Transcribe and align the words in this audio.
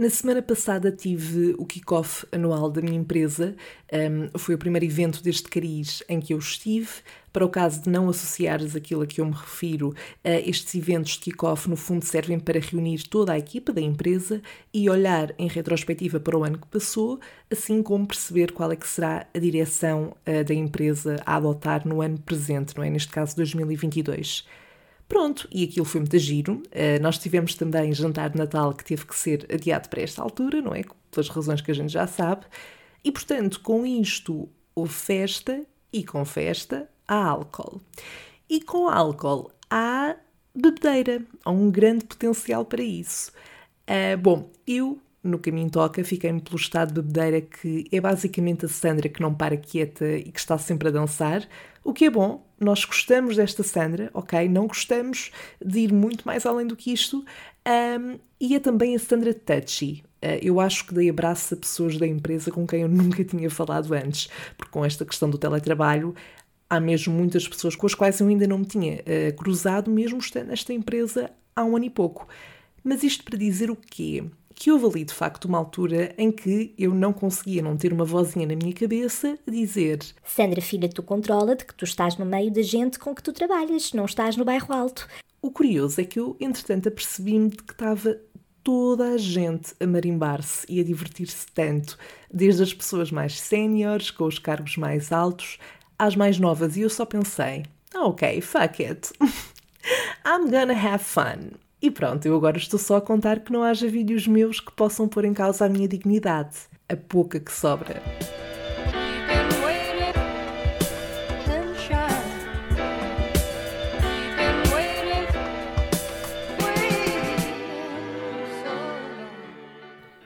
Na 0.00 0.08
semana 0.08 0.40
passada 0.40 0.90
tive 0.90 1.54
o 1.58 1.66
kick-off 1.66 2.26
anual 2.32 2.70
da 2.70 2.80
minha 2.80 2.96
empresa. 2.96 3.54
Um, 3.92 4.38
foi 4.38 4.54
o 4.54 4.58
primeiro 4.58 4.86
evento 4.86 5.22
deste 5.22 5.46
cariz 5.46 6.02
em 6.08 6.22
que 6.22 6.32
eu 6.32 6.38
estive. 6.38 6.88
Para 7.30 7.44
o 7.44 7.50
caso 7.50 7.82
de 7.82 7.90
não 7.90 8.08
associares 8.08 8.74
aquilo 8.74 9.02
a 9.02 9.06
que 9.06 9.20
eu 9.20 9.26
me 9.26 9.34
refiro, 9.34 9.90
uh, 9.90 9.94
estes 10.24 10.74
eventos 10.74 11.12
de 11.12 11.18
kick-off, 11.18 11.68
no 11.68 11.76
fundo, 11.76 12.02
servem 12.02 12.40
para 12.40 12.58
reunir 12.58 13.02
toda 13.10 13.34
a 13.34 13.38
equipa 13.38 13.74
da 13.74 13.80
empresa 13.82 14.40
e 14.72 14.88
olhar 14.88 15.34
em 15.38 15.48
retrospectiva 15.48 16.18
para 16.18 16.38
o 16.38 16.44
ano 16.44 16.56
que 16.56 16.68
passou, 16.68 17.20
assim 17.50 17.82
como 17.82 18.06
perceber 18.06 18.52
qual 18.52 18.72
é 18.72 18.76
que 18.76 18.88
será 18.88 19.26
a 19.34 19.38
direção 19.38 20.16
uh, 20.26 20.42
da 20.42 20.54
empresa 20.54 21.20
a 21.26 21.36
adotar 21.36 21.86
no 21.86 22.00
ano 22.00 22.18
presente, 22.20 22.74
não 22.74 22.82
é? 22.82 22.88
Neste 22.88 23.12
caso, 23.12 23.36
2022. 23.36 24.46
Pronto, 25.10 25.48
e 25.50 25.64
aquilo 25.64 25.84
foi 25.84 26.02
muito 26.02 26.16
giro. 26.18 26.62
Uh, 26.66 27.02
nós 27.02 27.18
tivemos 27.18 27.56
também 27.56 27.92
jantar 27.92 28.30
de 28.30 28.38
Natal 28.38 28.72
que 28.72 28.84
teve 28.84 29.04
que 29.04 29.16
ser 29.16 29.44
adiado 29.52 29.88
para 29.88 30.02
esta 30.02 30.22
altura, 30.22 30.62
não 30.62 30.72
é? 30.72 30.84
Pelas 31.10 31.28
razões 31.28 31.60
que 31.60 31.72
a 31.72 31.74
gente 31.74 31.92
já 31.92 32.06
sabe. 32.06 32.46
E 33.02 33.10
portanto, 33.10 33.58
com 33.60 33.84
isto 33.84 34.48
houve 34.72 34.92
festa 34.92 35.66
e 35.92 36.04
com 36.04 36.24
festa 36.24 36.88
há 37.08 37.24
álcool. 37.24 37.80
E 38.48 38.60
com 38.60 38.88
álcool 38.88 39.50
há 39.68 40.14
bebedeira, 40.54 41.26
há 41.44 41.50
um 41.50 41.72
grande 41.72 42.04
potencial 42.04 42.64
para 42.64 42.80
isso. 42.82 43.32
Uh, 43.88 44.16
bom, 44.16 44.48
eu 44.64 45.00
no 45.24 45.40
caminho 45.40 45.70
toca, 45.70 46.04
fiquei-me 46.04 46.40
pelo 46.40 46.56
estado 46.56 46.94
de 46.94 47.02
bebedeira 47.02 47.40
que 47.40 47.84
é 47.90 48.00
basicamente 48.00 48.64
a 48.64 48.68
Sandra 48.68 49.08
que 49.08 49.20
não 49.20 49.34
para 49.34 49.56
quieta 49.56 50.06
e 50.06 50.30
que 50.30 50.38
está 50.38 50.56
sempre 50.56 50.86
a 50.86 50.92
dançar, 50.92 51.48
o 51.82 51.92
que 51.92 52.04
é 52.04 52.10
bom, 52.10 52.46
nós 52.58 52.84
gostamos 52.84 53.36
desta 53.36 53.62
Sandra, 53.62 54.10
ok? 54.12 54.48
Não 54.48 54.66
gostamos 54.66 55.30
de 55.64 55.80
ir 55.80 55.92
muito 55.92 56.24
mais 56.26 56.44
além 56.44 56.66
do 56.66 56.76
que 56.76 56.92
isto. 56.92 57.24
Um, 57.66 58.18
e 58.38 58.54
é 58.54 58.60
também 58.60 58.94
a 58.94 58.98
Sandra 58.98 59.32
Touchy. 59.32 60.04
Uh, 60.22 60.36
eu 60.42 60.60
acho 60.60 60.86
que 60.86 60.94
dei 60.94 61.08
abraço 61.08 61.54
a 61.54 61.56
pessoas 61.56 61.96
da 61.96 62.06
empresa 62.06 62.50
com 62.50 62.66
quem 62.66 62.82
eu 62.82 62.88
nunca 62.90 63.24
tinha 63.24 63.48
falado 63.48 63.92
antes, 63.94 64.28
porque 64.58 64.72
com 64.72 64.84
esta 64.84 65.04
questão 65.04 65.30
do 65.30 65.38
teletrabalho 65.38 66.14
há 66.68 66.78
mesmo 66.78 67.12
muitas 67.12 67.48
pessoas 67.48 67.74
com 67.74 67.86
as 67.86 67.94
quais 67.94 68.20
eu 68.20 68.28
ainda 68.28 68.46
não 68.46 68.58
me 68.58 68.66
tinha 68.66 68.96
uh, 69.00 69.36
cruzado, 69.36 69.90
mesmo 69.90 70.18
estando 70.18 70.48
nesta 70.48 70.72
empresa 70.72 71.30
há 71.56 71.64
um 71.64 71.76
ano 71.76 71.86
e 71.86 71.90
pouco. 71.90 72.28
Mas 72.84 73.02
isto 73.02 73.24
para 73.24 73.38
dizer 73.38 73.70
o 73.70 73.76
quê? 73.76 74.24
Que 74.60 74.70
houve 74.70 74.84
ali 74.84 75.04
de 75.06 75.14
facto 75.14 75.46
uma 75.46 75.56
altura 75.56 76.14
em 76.18 76.30
que 76.30 76.74
eu 76.76 76.92
não 76.94 77.14
conseguia 77.14 77.62
não 77.62 77.78
ter 77.78 77.94
uma 77.94 78.04
vozinha 78.04 78.46
na 78.46 78.54
minha 78.54 78.74
cabeça 78.74 79.38
a 79.46 79.50
dizer: 79.50 80.00
Sandra, 80.22 80.60
filha, 80.60 80.86
tu 80.86 81.02
controla-te 81.02 81.64
que 81.64 81.74
tu 81.74 81.86
estás 81.86 82.18
no 82.18 82.26
meio 82.26 82.52
da 82.52 82.60
gente 82.60 82.98
com 82.98 83.14
que 83.14 83.22
tu 83.22 83.32
trabalhas, 83.32 83.94
não 83.94 84.04
estás 84.04 84.36
no 84.36 84.44
bairro 84.44 84.74
alto. 84.74 85.08
O 85.40 85.50
curioso 85.50 85.98
é 85.98 86.04
que 86.04 86.20
eu, 86.20 86.36
entretanto, 86.38 86.90
apercebi-me 86.90 87.48
de 87.48 87.56
que 87.56 87.72
estava 87.72 88.20
toda 88.62 89.14
a 89.14 89.16
gente 89.16 89.72
a 89.80 89.86
marimbar-se 89.86 90.66
e 90.68 90.78
a 90.78 90.84
divertir-se 90.84 91.46
tanto, 91.54 91.96
desde 92.30 92.62
as 92.62 92.74
pessoas 92.74 93.10
mais 93.10 93.40
séniores, 93.40 94.10
com 94.10 94.24
os 94.24 94.38
cargos 94.38 94.76
mais 94.76 95.10
altos, 95.10 95.56
às 95.98 96.14
mais 96.14 96.38
novas, 96.38 96.76
e 96.76 96.82
eu 96.82 96.90
só 96.90 97.06
pensei: 97.06 97.64
ah, 97.94 98.04
ok, 98.04 98.42
fuck 98.42 98.84
it. 98.84 99.10
I'm 100.22 100.50
gonna 100.50 100.74
have 100.74 101.02
fun. 101.02 101.56
E 101.82 101.90
pronto, 101.90 102.26
eu 102.26 102.36
agora 102.36 102.58
estou 102.58 102.78
só 102.78 102.96
a 102.96 103.00
contar 103.00 103.40
que 103.40 103.50
não 103.50 103.62
haja 103.62 103.88
vídeos 103.88 104.26
meus 104.26 104.60
que 104.60 104.70
possam 104.70 105.08
pôr 105.08 105.24
em 105.24 105.32
causa 105.32 105.64
a 105.64 105.68
minha 105.68 105.88
dignidade, 105.88 106.54
a 106.86 106.94
pouca 106.94 107.40
que 107.40 107.50
sobra. 107.50 108.02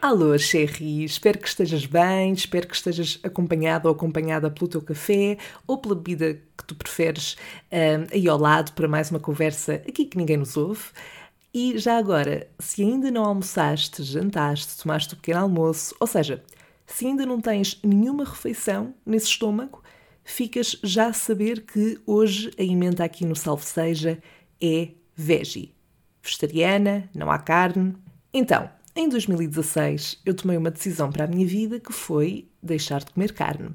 Alô, 0.02 0.36
Sherry, 0.36 1.04
espero 1.04 1.38
que 1.38 1.48
estejas 1.48 1.86
bem, 1.86 2.32
espero 2.32 2.66
que 2.66 2.74
estejas 2.74 3.18
acompanhado 3.22 3.88
ou 3.88 3.94
acompanhada 3.94 4.50
pelo 4.50 4.68
teu 4.68 4.82
café 4.82 5.38
ou 5.66 5.78
pela 5.78 5.94
bebida 5.94 6.34
que 6.34 6.64
tu 6.66 6.74
preferes 6.74 7.36
um, 7.72 8.06
aí 8.12 8.28
ao 8.28 8.38
lado 8.38 8.72
para 8.72 8.86
mais 8.86 9.10
uma 9.10 9.18
conversa 9.18 9.74
aqui 9.76 10.04
que 10.04 10.18
ninguém 10.18 10.36
nos 10.36 10.56
ouve. 10.56 10.82
E 11.54 11.78
já 11.78 11.96
agora, 11.96 12.48
se 12.58 12.82
ainda 12.82 13.12
não 13.12 13.24
almoçaste, 13.24 14.02
jantaste, 14.02 14.76
tomaste 14.82 15.14
o 15.14 15.16
pequeno 15.16 15.38
almoço, 15.38 15.94
ou 16.00 16.06
seja, 16.06 16.42
se 16.84 17.06
ainda 17.06 17.24
não 17.24 17.40
tens 17.40 17.78
nenhuma 17.80 18.24
refeição 18.24 18.92
nesse 19.06 19.26
estômago, 19.26 19.80
ficas 20.24 20.76
já 20.82 21.06
a 21.06 21.12
saber 21.12 21.60
que 21.64 22.00
hoje 22.04 22.50
a 22.58 22.62
emenda 22.64 23.04
aqui 23.04 23.24
no 23.24 23.36
Salve 23.36 23.64
Seja 23.64 24.20
é 24.60 24.88
veggie. 25.14 25.72
Vegetariana, 26.20 27.08
não 27.14 27.30
há 27.30 27.38
carne. 27.38 27.94
Então, 28.32 28.68
em 28.96 29.08
2016 29.08 30.22
eu 30.26 30.34
tomei 30.34 30.56
uma 30.56 30.72
decisão 30.72 31.12
para 31.12 31.22
a 31.22 31.28
minha 31.28 31.46
vida 31.46 31.78
que 31.78 31.92
foi 31.92 32.48
deixar 32.60 32.98
de 32.98 33.12
comer 33.12 33.32
carne. 33.32 33.70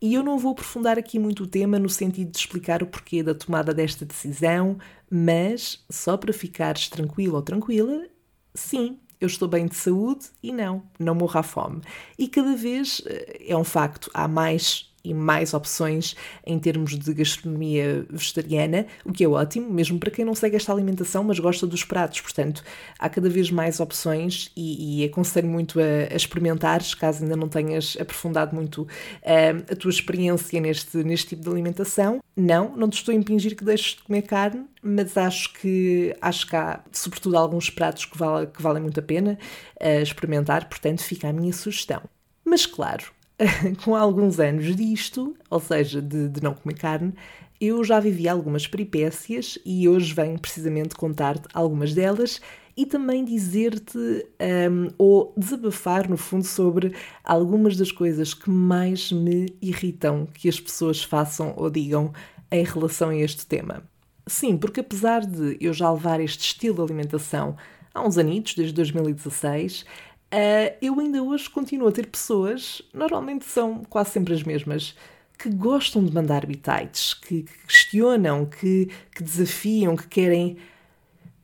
E 0.00 0.14
eu 0.14 0.22
não 0.22 0.38
vou 0.38 0.52
aprofundar 0.52 0.98
aqui 0.98 1.18
muito 1.18 1.44
o 1.44 1.46
tema 1.46 1.78
no 1.78 1.88
sentido 1.88 2.30
de 2.30 2.38
explicar 2.38 2.82
o 2.82 2.86
porquê 2.86 3.22
da 3.22 3.34
tomada 3.34 3.72
desta 3.72 4.04
decisão, 4.04 4.78
mas 5.10 5.84
só 5.90 6.16
para 6.16 6.32
ficares 6.32 6.88
tranquilo 6.88 7.36
ou 7.36 7.42
tranquila, 7.42 8.06
sim, 8.54 8.98
eu 9.20 9.26
estou 9.26 9.48
bem 9.48 9.66
de 9.66 9.74
saúde 9.76 10.26
e 10.42 10.52
não, 10.52 10.82
não 10.98 11.14
morro 11.14 11.38
à 11.38 11.42
fome. 11.42 11.80
E 12.18 12.28
cada 12.28 12.54
vez 12.54 13.02
eh, 13.06 13.46
é 13.48 13.56
um 13.56 13.64
facto, 13.64 14.10
há 14.12 14.28
mais 14.28 14.92
e 15.06 15.14
mais 15.14 15.54
opções 15.54 16.16
em 16.44 16.58
termos 16.58 16.98
de 16.98 17.14
gastronomia 17.14 18.04
vegetariana, 18.10 18.86
o 19.04 19.12
que 19.12 19.24
é 19.24 19.28
ótimo, 19.28 19.70
mesmo 19.70 19.98
para 19.98 20.10
quem 20.10 20.24
não 20.24 20.34
segue 20.34 20.56
esta 20.56 20.72
alimentação, 20.72 21.22
mas 21.22 21.38
gosta 21.38 21.66
dos 21.66 21.84
pratos. 21.84 22.20
Portanto, 22.20 22.62
há 22.98 23.08
cada 23.08 23.28
vez 23.28 23.50
mais 23.50 23.78
opções 23.78 24.50
e, 24.56 25.02
e 25.02 25.04
aconselho 25.04 25.48
muito 25.48 25.78
a, 25.78 26.12
a 26.12 26.16
experimentares, 26.16 26.94
caso 26.94 27.22
ainda 27.22 27.36
não 27.36 27.48
tenhas 27.48 27.96
aprofundado 28.00 28.54
muito 28.54 28.82
uh, 28.82 29.72
a 29.72 29.76
tua 29.76 29.90
experiência 29.90 30.60
neste, 30.60 30.98
neste 30.98 31.28
tipo 31.28 31.42
de 31.42 31.48
alimentação. 31.48 32.20
Não, 32.36 32.76
não 32.76 32.88
te 32.88 32.98
estou 32.98 33.12
a 33.12 33.16
impingir 33.16 33.56
que 33.56 33.64
deixes 33.64 33.94
de 33.96 34.02
comer 34.02 34.22
carne, 34.22 34.66
mas 34.82 35.16
acho 35.16 35.52
que 35.54 36.14
acho 36.20 36.46
que 36.46 36.56
há, 36.56 36.80
sobretudo, 36.92 37.36
alguns 37.36 37.70
pratos 37.70 38.04
que, 38.04 38.18
vale, 38.18 38.46
que 38.48 38.60
valem 38.60 38.82
muito 38.82 39.00
a 39.00 39.02
pena 39.02 39.38
uh, 39.80 40.02
experimentar, 40.02 40.68
portanto, 40.68 41.02
fica 41.02 41.28
a 41.28 41.32
minha 41.32 41.52
sugestão. 41.52 42.02
Mas 42.44 42.64
claro, 42.64 43.04
com 43.84 43.94
alguns 43.94 44.40
anos 44.40 44.74
disto, 44.74 45.36
ou 45.50 45.60
seja, 45.60 46.00
de, 46.00 46.28
de 46.28 46.42
não 46.42 46.54
comer 46.54 46.74
carne, 46.74 47.12
eu 47.60 47.82
já 47.84 47.98
vivi 48.00 48.28
algumas 48.28 48.66
peripécias 48.66 49.58
e 49.64 49.88
hoje 49.88 50.12
venho 50.12 50.38
precisamente 50.38 50.94
contar-te 50.94 51.48
algumas 51.54 51.94
delas 51.94 52.40
e 52.76 52.84
também 52.84 53.24
dizer-te 53.24 53.98
um, 53.98 54.90
ou 54.98 55.32
desabafar, 55.36 56.08
no 56.08 56.16
fundo, 56.18 56.44
sobre 56.44 56.94
algumas 57.24 57.76
das 57.76 57.90
coisas 57.90 58.34
que 58.34 58.50
mais 58.50 59.10
me 59.10 59.46
irritam 59.62 60.26
que 60.26 60.48
as 60.48 60.60
pessoas 60.60 61.02
façam 61.02 61.54
ou 61.56 61.70
digam 61.70 62.12
em 62.50 62.62
relação 62.62 63.08
a 63.08 63.16
este 63.16 63.46
tema. 63.46 63.82
Sim, 64.26 64.58
porque 64.58 64.80
apesar 64.80 65.24
de 65.24 65.56
eu 65.58 65.72
já 65.72 65.90
levar 65.90 66.20
este 66.20 66.44
estilo 66.44 66.76
de 66.76 66.82
alimentação 66.82 67.56
há 67.94 68.06
uns 68.06 68.18
anitos, 68.18 68.54
desde 68.54 68.74
2016, 68.74 69.86
Uh, 70.32 70.74
eu 70.82 70.98
ainda 70.98 71.22
hoje 71.22 71.48
continuo 71.48 71.88
a 71.88 71.92
ter 71.92 72.06
pessoas, 72.06 72.82
normalmente 72.92 73.44
são 73.44 73.84
quase 73.84 74.10
sempre 74.10 74.34
as 74.34 74.42
mesmas, 74.42 74.96
que 75.38 75.48
gostam 75.48 76.04
de 76.04 76.12
mandar 76.12 76.46
bitites, 76.46 77.14
que, 77.14 77.42
que 77.42 77.66
questionam, 77.66 78.46
que, 78.46 78.90
que, 79.14 79.22
desafiam, 79.22 79.94
que 79.94 80.08
querem 80.08 80.56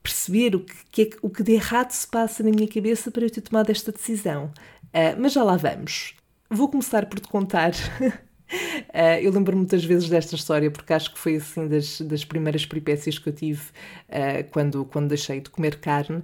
perceber 0.03 0.56
o 0.56 0.60
que, 0.60 0.75
que, 0.91 1.03
é, 1.03 1.10
o 1.22 1.31
que 1.31 1.42
de 1.42 1.53
errado 1.53 1.92
se 1.92 2.06
passa 2.06 2.42
na 2.42 2.50
minha 2.50 2.66
cabeça 2.66 3.10
para 3.10 3.25
eu 3.25 3.31
ter 3.31 3.41
tomado 3.41 3.71
esta 3.71 3.92
decisão. 3.92 4.47
Uh, 4.87 5.16
mas 5.19 5.32
já 5.32 5.42
lá 5.42 5.56
vamos. 5.56 6.15
Vou 6.50 6.69
começar 6.69 7.06
por 7.06 7.21
te 7.21 7.28
contar. 7.28 7.71
Uh, 7.71 8.12
eu 9.22 9.31
lembro 9.31 9.56
muitas 9.56 9.84
vezes 9.84 10.09
desta 10.09 10.34
história 10.34 10.71
porque 10.71 10.92
acho 10.92 11.12
que 11.12 11.19
foi 11.19 11.37
assim 11.37 11.69
das, 11.69 12.00
das 12.00 12.25
primeiras 12.25 12.66
peripécias 12.66 13.19
que 13.19 13.28
eu 13.28 13.32
tive 13.32 13.62
uh, 14.09 14.50
quando, 14.50 14.84
quando 14.87 15.09
deixei 15.09 15.41
de 15.41 15.50
comer 15.50 15.76
carne. 15.76 16.22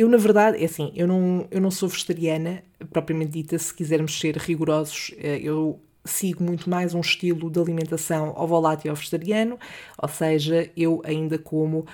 Eu, 0.00 0.08
na 0.08 0.16
verdade, 0.16 0.56
é 0.62 0.64
assim, 0.64 0.90
eu 0.96 1.06
não, 1.06 1.46
eu 1.50 1.60
não 1.60 1.70
sou 1.70 1.86
vegetariana, 1.86 2.62
propriamente 2.90 3.32
dita, 3.32 3.58
se 3.58 3.74
quisermos 3.74 4.18
ser 4.18 4.34
rigorosos, 4.38 5.14
eh, 5.18 5.40
eu 5.42 5.78
sigo 6.06 6.42
muito 6.42 6.70
mais 6.70 6.94
um 6.94 7.00
estilo 7.00 7.50
de 7.50 7.60
alimentação 7.60 8.32
ovolátil 8.34 8.94
vegetariano, 8.94 9.58
ou 9.98 10.08
seja, 10.08 10.70
eu 10.74 11.02
ainda 11.04 11.38
como 11.38 11.84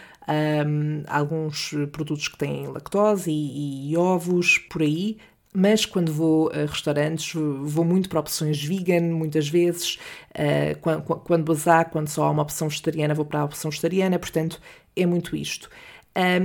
alguns 1.09 1.75
produtos 1.91 2.29
que 2.29 2.39
têm 2.39 2.69
lactose 2.69 3.29
e, 3.29 3.91
e, 3.91 3.97
ovos 3.97 4.57
por 4.57 4.83
aí, 4.83 5.19
mas 5.53 5.85
quando 5.85 6.13
vou 6.13 6.53
a 6.53 6.65
restaurantes 6.71 7.33
vou 7.35 7.85
muito 7.85 8.09
para 8.09 8.21
opções 8.21 8.63
vegan, 8.63 9.01
muitas 9.01 9.49
vezes, 9.49 9.99
uh, 10.31 10.79
quando, 10.81 11.53
há, 11.69 11.85
quando 11.85 12.09
só 12.09 12.25
há 12.25 12.31
uma 12.31 12.43
opção 12.43 12.69
vegetariana, 12.69 13.15
vou 13.15 13.25
para 13.25 13.41
a 13.41 13.45
opção 13.45 13.69
vegetariana, 13.69 14.17
portanto 14.17 14.61
é 14.95 15.05
muito 15.05 15.35
isto. 15.35 15.69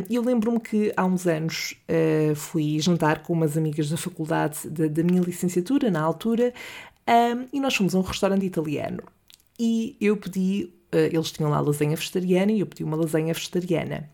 Eu 0.09 0.21
lembro-me 0.21 0.59
que 0.59 0.91
há 0.97 1.05
uns 1.05 1.25
anos 1.25 1.75
uh, 1.87 2.35
fui 2.35 2.77
jantar 2.81 3.23
com 3.23 3.31
umas 3.31 3.55
amigas 3.55 3.89
da 3.89 3.95
faculdade 3.95 4.69
da, 4.69 5.01
minha 5.01 5.21
licenciatura, 5.21 5.89
na 5.89 6.01
altura, 6.01 6.53
e 7.53 7.59
nós 7.59 7.73
fomos 7.73 7.95
a 7.95 7.99
um 7.99 8.01
restaurante 8.01 8.45
italiano. 8.45 9.01
E 9.57 9.95
eu 10.01 10.17
pedi, 10.17 10.73
uh, 10.93 10.97
eles 10.97 11.31
tinham 11.31 11.49
lá 11.49 11.61
lasanha 11.61 11.95
vegetariana 11.95 12.51
e 12.51 12.59
eu 12.59 12.67
pedi 12.67 12.83
uma 12.83 12.97
lasanha 12.97 13.33
vegetariana. 13.33 14.09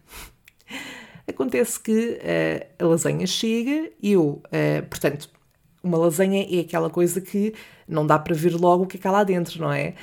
Acontece 1.27 1.79
que 1.79 2.19
uh, 2.21 2.83
a 2.83 2.87
lasanha 2.87 3.25
chega, 3.25 3.91
eu, 4.01 4.43
portanto, 4.89 5.27
uma 5.81 5.97
lasanha 5.97 6.45
é 6.51 6.59
aquela 6.59 6.89
coisa 6.89 7.19
que 7.19 7.55
não 7.87 8.05
dá 8.05 8.19
para 8.19 8.35
ver 8.35 8.53
logo 8.53 8.83
o 8.83 8.87
que 8.87 8.97
é 8.97 8.99
que 8.99 9.07
há 9.07 9.11
lá 9.11 9.23
dentro, 9.23 9.59
não 9.59 9.71
é? 9.71 9.95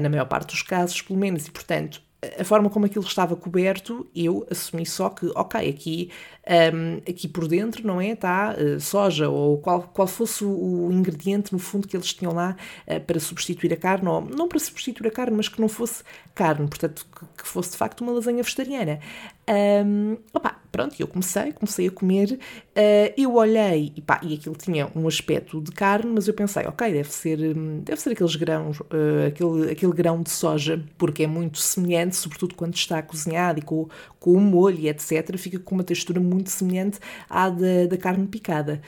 Na 0.00 0.10
maior 0.10 0.26
parte 0.26 0.48
dos 0.52 0.62
casos, 0.62 1.00
pelo 1.00 1.18
menos, 1.18 1.46
e 1.46 1.50
portanto, 1.50 2.02
a 2.38 2.44
forma 2.44 2.68
como 2.70 2.86
aquilo 2.86 3.04
estava 3.04 3.36
coberto, 3.36 4.10
eu 4.14 4.46
assumi 4.50 4.84
só 4.84 5.08
que, 5.10 5.26
ok, 5.34 5.68
aqui, 5.68 6.10
um, 6.48 6.96
aqui 7.08 7.28
por 7.28 7.46
dentro, 7.46 7.86
não 7.86 8.00
é? 8.00 8.08
Está 8.10 8.54
uh, 8.54 8.80
soja, 8.80 9.28
ou 9.28 9.58
qual, 9.58 9.82
qual 9.82 10.08
fosse 10.08 10.44
o, 10.44 10.90
ingrediente, 10.90 11.52
no 11.52 11.58
fundo, 11.58 11.86
que 11.86 11.96
eles 11.96 12.12
tinham 12.12 12.32
lá 12.32 12.56
uh, 12.86 13.00
para 13.00 13.20
substituir 13.20 13.72
a 13.72 13.76
carne, 13.76 14.08
ou 14.08 14.20
não 14.22 14.48
para 14.48 14.58
substituir 14.58 15.08
a 15.08 15.10
carne, 15.10 15.36
mas 15.36 15.48
que 15.48 15.60
não 15.60 15.68
fosse 15.68 16.02
carne, 16.34 16.66
portanto, 16.68 17.06
que, 17.14 17.42
que 17.42 17.48
fosse 17.48 17.72
de 17.72 17.76
facto 17.76 18.00
uma 18.00 18.12
lasanha 18.12 18.42
vegetariana. 18.42 19.00
Um, 19.48 20.16
opa, 20.32 20.60
pronto, 20.70 20.94
eu 21.00 21.08
comecei, 21.08 21.52
comecei 21.52 21.88
a 21.88 21.90
comer, 21.90 22.32
uh, 22.32 23.12
eu 23.16 23.34
olhei 23.34 23.92
e, 23.96 24.00
pá, 24.00 24.20
e 24.22 24.34
aquilo 24.34 24.54
tinha 24.54 24.88
um 24.94 25.08
aspecto 25.08 25.60
de 25.60 25.72
carne, 25.72 26.10
mas 26.14 26.28
eu 26.28 26.34
pensei, 26.34 26.66
ok, 26.66 26.92
deve 26.92 27.12
ser, 27.12 27.54
deve 27.82 28.00
ser 28.00 28.10
aqueles 28.10 28.36
grãos, 28.36 28.78
uh, 28.80 29.26
aquele, 29.26 29.72
aquele 29.72 29.92
grão 29.92 30.22
de 30.22 30.30
soja, 30.30 30.82
porque 30.96 31.24
é 31.24 31.26
muito 31.26 31.58
semelhante, 31.58 32.16
sobretudo 32.16 32.54
quando 32.54 32.74
está 32.74 33.02
cozinhado 33.02 33.58
e 33.58 33.62
com, 33.62 33.88
com 34.20 34.32
o 34.32 34.40
molho 34.40 34.86
etc., 34.88 35.36
fica 35.36 35.58
com 35.58 35.74
uma 35.74 35.84
textura 35.84 36.20
semelhante 36.50 36.98
à 37.28 37.48
da, 37.48 37.86
da 37.88 37.96
carne 37.96 38.26
picada. 38.26 38.80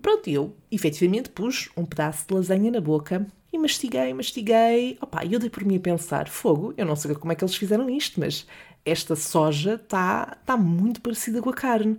Pronto, 0.00 0.28
eu 0.28 0.56
efetivamente 0.70 1.30
pus 1.30 1.70
um 1.76 1.84
pedaço 1.84 2.26
de 2.26 2.34
lasanha 2.34 2.70
na 2.70 2.80
boca 2.80 3.26
e 3.52 3.58
mastiguei, 3.58 4.12
mastiguei. 4.14 4.98
Opa, 5.00 5.24
eu 5.24 5.38
dei 5.38 5.50
por 5.50 5.64
mim 5.64 5.76
a 5.76 5.80
pensar: 5.80 6.28
fogo, 6.28 6.74
eu 6.76 6.84
não 6.86 6.96
sei 6.96 7.14
como 7.14 7.32
é 7.32 7.36
que 7.36 7.44
eles 7.44 7.54
fizeram 7.54 7.88
isto, 7.88 8.18
mas 8.18 8.46
esta 8.84 9.14
soja 9.14 9.74
está 9.74 10.38
tá 10.44 10.56
muito 10.56 11.00
parecida 11.00 11.40
com 11.40 11.50
a 11.50 11.54
carne. 11.54 11.98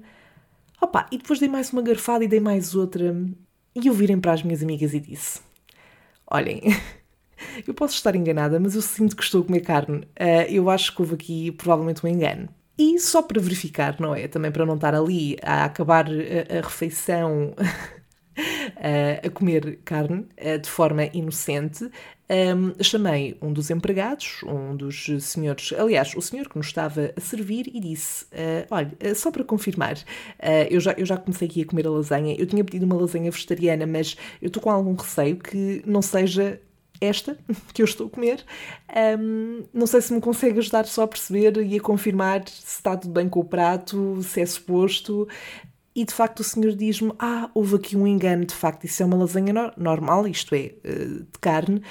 Opa, 0.82 1.08
e 1.12 1.18
depois 1.18 1.40
dei 1.40 1.48
mais 1.48 1.72
uma 1.72 1.82
garfada 1.82 2.24
e 2.26 2.28
dei 2.28 2.40
mais 2.40 2.76
outra. 2.76 3.16
E 3.76 3.88
eu 3.88 3.94
virem 3.94 4.20
para 4.20 4.34
as 4.34 4.44
minhas 4.44 4.62
amigas 4.62 4.94
e 4.94 5.00
disse: 5.00 5.40
Olhem, 6.28 6.62
eu 7.68 7.74
posso 7.74 7.96
estar 7.96 8.16
enganada, 8.16 8.60
mas 8.60 8.76
eu 8.76 8.82
sinto 8.82 9.16
que 9.16 9.24
estou 9.24 9.42
a 9.42 9.46
comer 9.46 9.62
carne. 9.62 10.00
Uh, 10.20 10.50
eu 10.50 10.70
acho 10.70 10.94
que 10.94 11.02
houve 11.02 11.14
aqui 11.16 11.52
provavelmente 11.52 12.06
um 12.06 12.10
engano. 12.10 12.50
E 12.78 13.00
só 13.00 13.22
para 13.22 13.40
verificar, 13.40 14.00
não 14.00 14.16
é? 14.16 14.28
Também 14.28 14.52
para 14.52 14.66
não 14.66 14.76
estar 14.76 14.96
ali 14.96 15.38
a 15.44 15.66
acabar 15.66 16.08
a, 16.08 16.58
a 16.58 16.62
refeição 16.62 17.54
a 19.24 19.30
comer 19.30 19.80
carne 19.86 20.26
eh, 20.36 20.58
de 20.58 20.70
forma 20.70 21.06
inocente, 21.14 21.90
um, 22.30 22.84
chamei 22.84 23.38
um 23.42 23.52
dos 23.54 23.70
empregados, 23.70 24.42
um 24.44 24.76
dos 24.76 25.06
senhores, 25.22 25.74
aliás, 25.74 26.16
o 26.16 26.22
senhor 26.22 26.50
que 26.50 26.58
nos 26.58 26.68
estava 26.68 27.14
a 27.16 27.22
servir, 27.22 27.70
e 27.74 27.80
disse: 27.80 28.26
uh, 28.26 28.66
Olha, 28.72 29.16
só 29.16 29.30
para 29.30 29.44
confirmar, 29.44 29.96
uh, 29.96 30.68
eu, 30.70 30.80
já, 30.80 30.94
eu 30.94 31.06
já 31.06 31.18
comecei 31.18 31.48
aqui 31.48 31.62
a 31.62 31.66
comer 31.66 31.86
a 31.86 31.92
lasanha, 31.92 32.36
eu 32.38 32.48
tinha 32.48 32.64
pedido 32.64 32.86
uma 32.86 32.96
lasanha 32.96 33.30
vegetariana, 33.30 33.86
mas 33.86 34.18
eu 34.42 34.48
estou 34.48 34.64
com 34.64 34.72
algum 34.72 34.96
receio 34.96 35.36
que 35.36 35.84
não 35.86 36.02
seja 36.02 36.60
esta 37.04 37.38
que 37.74 37.82
eu 37.82 37.86
estou 37.86 38.08
a 38.08 38.10
comer. 38.10 38.44
Um, 39.20 39.64
não 39.74 39.88
sei 39.88 40.02
se 40.02 40.14
me 40.14 40.22
consegue 40.22 40.60
ajudar 40.60 40.86
só 40.86 41.04
a 41.04 41.08
perceber 41.08 41.58
e 41.58 41.78
a 41.78 41.82
confirmar 41.82 42.48
se 42.48 42.78
está 42.78 42.96
tudo 42.96 43.14
bem 43.14 43.30
com 43.30 43.42
o 43.42 43.46
prato, 43.46 44.22
se 44.24 44.42
é 44.42 44.46
suposto. 44.46 45.28
E 45.96 46.04
de 46.06 46.14
facto 46.14 46.40
o 46.40 46.44
senhor 46.44 46.74
diz-me: 46.74 47.12
Ah, 47.20 47.50
houve 47.54 47.76
aqui 47.76 47.96
um 47.96 48.08
engano, 48.08 48.46
de 48.46 48.56
facto, 48.56 48.86
isso 48.86 49.04
é 49.04 49.06
uma 49.06 49.18
lasanha 49.18 49.54
no 49.54 49.72
normal, 49.78 50.28
isto 50.28 50.56
é, 50.56 50.74
eh, 50.84 51.06
de 51.32 51.40
carne. 51.40 51.82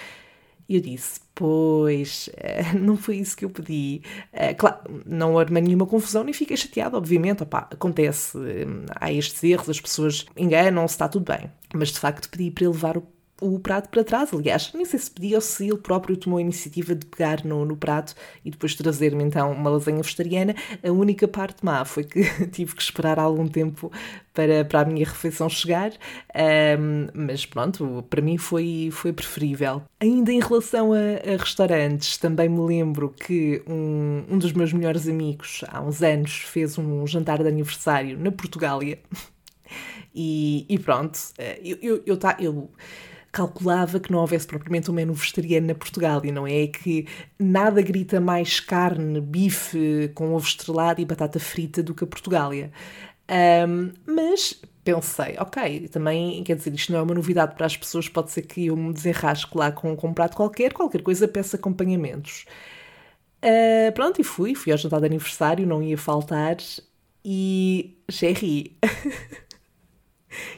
E 0.69 0.77
eu 0.77 0.81
disse: 0.81 1.21
Pois, 1.35 2.29
eh, 2.37 2.73
não 2.79 2.97
foi 2.97 3.17
isso 3.17 3.37
que 3.37 3.45
eu 3.45 3.51
pedi. 3.51 4.03
Eh, 4.33 4.55
claro, 4.55 4.79
não 5.07 5.39
armei 5.39 5.63
nenhuma 5.63 5.87
confusão, 5.87 6.25
nem 6.25 6.35
fiquei 6.35 6.57
chateada, 6.57 6.97
obviamente. 6.97 7.43
Opá, 7.45 7.69
acontece, 7.71 8.37
há 8.97 9.13
estes 9.13 9.43
erros, 9.45 9.69
as 9.71 9.81
pessoas 9.81 10.27
enganam-se, 10.37 10.95
está 10.95 11.09
tudo 11.09 11.33
bem. 11.33 11.51
Mas 11.75 11.91
de 11.91 12.01
facto 12.01 12.29
pedi 12.29 12.51
para 12.51 12.65
ele 12.65 12.73
levar 12.75 12.97
o 12.97 13.07
o 13.43 13.59
prato 13.59 13.89
para 13.89 14.05
trás. 14.05 14.33
Aliás, 14.33 14.71
nem 14.75 14.85
sei 14.85 14.99
se 14.99 15.11
pedi 15.11 15.35
ou 15.35 15.41
se 15.41 15.69
ele 15.69 15.79
próprio 15.79 16.17
tomou 16.17 16.39
a 16.39 16.43
iniciativa 16.43 16.95
de 16.95 17.05
pegar 17.07 17.45
no, 17.45 17.65
no 17.65 17.77
prato 17.77 18.15
e 18.45 18.51
depois 18.51 18.75
trazer-me 18.75 19.25
então 19.25 19.53
uma 19.53 19.71
lasanha 19.71 20.01
vegetariana. 20.03 20.55
A 20.83 20.91
única 20.91 21.27
parte 21.27 21.65
má 21.65 21.85
foi 21.85 22.05
que 22.05 22.23
tive 22.53 22.75
que 22.75 22.83
esperar 22.83 23.19
algum 23.19 23.47
tempo 23.49 23.91
para, 24.33 24.65
para 24.65 24.81
a 24.81 24.85
minha 24.85 25.05
refeição 25.05 25.49
chegar, 25.49 25.93
um, 26.79 27.09
mas 27.13 27.45
pronto, 27.45 28.05
para 28.09 28.23
mim 28.23 28.39
foi, 28.39 28.89
foi 28.91 29.13
preferível. 29.13 29.83
Ainda 30.01 30.33
em 30.33 30.41
relação 30.41 30.93
a, 30.93 30.97
a 30.99 31.37
restaurantes, 31.37 32.17
também 32.17 32.49
me 32.49 32.61
lembro 32.61 33.11
que 33.11 33.63
um, 33.67 34.25
um 34.31 34.39
dos 34.39 34.53
meus 34.53 34.73
melhores 34.73 35.07
amigos, 35.07 35.63
há 35.69 35.81
uns 35.81 36.03
anos, 36.03 36.33
fez 36.33 36.79
um 36.79 37.07
jantar 37.07 37.43
de 37.43 37.49
aniversário 37.49 38.19
na 38.19 38.31
Portugália. 38.31 38.99
E, 40.15 40.67
e 40.69 40.79
pronto, 40.79 41.19
eh, 41.39 41.59
eu, 41.65 41.79
eu, 41.81 42.03
eu, 42.05 42.17
tá, 42.19 42.37
eu 42.39 42.71
calculava 43.33 43.99
que 43.99 44.13
não 44.13 44.19
houvesse 44.21 44.47
propriamente 44.47 44.91
um 44.91 44.95
menu 44.95 45.15
vegetariano 45.15 45.67
na 45.67 45.75
Portugal 45.75 46.21
e 46.23 46.31
não 46.31 46.47
é 46.47 46.67
que 46.67 47.09
nada 47.39 47.81
grita 47.81 48.21
mais 48.21 48.61
carne, 48.61 49.21
bife 49.21 50.11
com 50.15 50.35
ovo 50.35 50.47
estrelado 50.47 51.01
e 51.01 51.05
batata 51.05 51.41
frita 51.41 51.83
do 51.83 51.95
que 51.95 52.05
a 52.05 52.07
Portugália. 52.07 52.71
Um, 53.67 53.93
mas 54.07 54.61
pensei, 54.85 55.37
ok, 55.39 55.89
também, 55.89 56.43
quer 56.45 56.57
dizer, 56.57 56.75
isto 56.75 56.93
não 56.93 56.99
é 56.99 57.03
uma 57.03 57.15
novidade 57.15 57.55
para 57.55 57.67
as 57.67 57.77
pessoas, 57.77 58.09
pode 58.09 58.31
ser 58.31 58.43
que 58.43 58.67
eu 58.67 58.77
me 58.77 58.93
desenrasque 58.93 59.57
lá 59.57 59.73
com, 59.73 59.97
com 59.97 60.09
um 60.09 60.15
prato 60.15 60.37
qualquer, 60.37 60.73
qualquer 60.75 61.03
coisa 61.03 61.27
peça 61.27 61.57
acompanhamentos. 61.57 62.45
Uh, 63.43 63.93
pronto, 63.95 64.21
e 64.21 64.25
fui, 64.25 64.55
fui 64.55 64.73
ao 64.73 64.79
jantar 64.79 65.01
de 65.01 65.07
aniversário, 65.07 65.67
não 65.67 65.83
ia 65.83 65.97
faltar, 65.97 66.57
e 67.25 67.97
Jerry. 68.09 68.77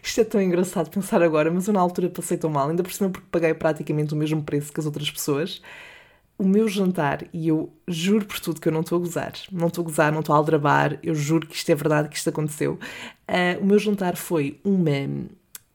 Isto 0.02 0.20
é 0.20 0.24
tão 0.24 0.40
engraçado 0.40 0.90
pensar 0.90 1.22
agora, 1.22 1.50
mas 1.50 1.66
eu 1.66 1.74
na 1.74 1.80
altura 1.80 2.08
passei 2.10 2.36
tão 2.36 2.50
mal, 2.50 2.68
ainda 2.68 2.82
por 2.82 2.92
cima 2.92 3.10
porque 3.10 3.26
paguei 3.30 3.54
praticamente 3.54 4.14
o 4.14 4.16
mesmo 4.16 4.42
preço 4.42 4.72
que 4.72 4.80
as 4.80 4.86
outras 4.86 5.10
pessoas. 5.10 5.60
O 6.36 6.44
meu 6.44 6.68
jantar, 6.68 7.24
e 7.32 7.48
eu 7.48 7.72
juro 7.86 8.26
por 8.26 8.40
tudo 8.40 8.60
que 8.60 8.68
eu 8.68 8.72
não 8.72 8.80
estou 8.80 8.96
a 8.96 9.00
gozar, 9.00 9.32
não 9.52 9.68
estou 9.68 9.82
a 9.82 9.84
gozar, 9.84 10.12
não 10.12 10.20
estou 10.20 10.34
a 10.34 10.38
aldrabar, 10.38 10.98
eu 11.02 11.14
juro 11.14 11.46
que 11.46 11.54
isto 11.54 11.70
é 11.70 11.74
verdade, 11.74 12.08
que 12.08 12.16
isto 12.16 12.28
aconteceu. 12.28 12.74
Uh, 13.28 13.62
o 13.62 13.64
meu 13.66 13.78
jantar 13.78 14.16
foi 14.16 14.60
uma, 14.64 14.90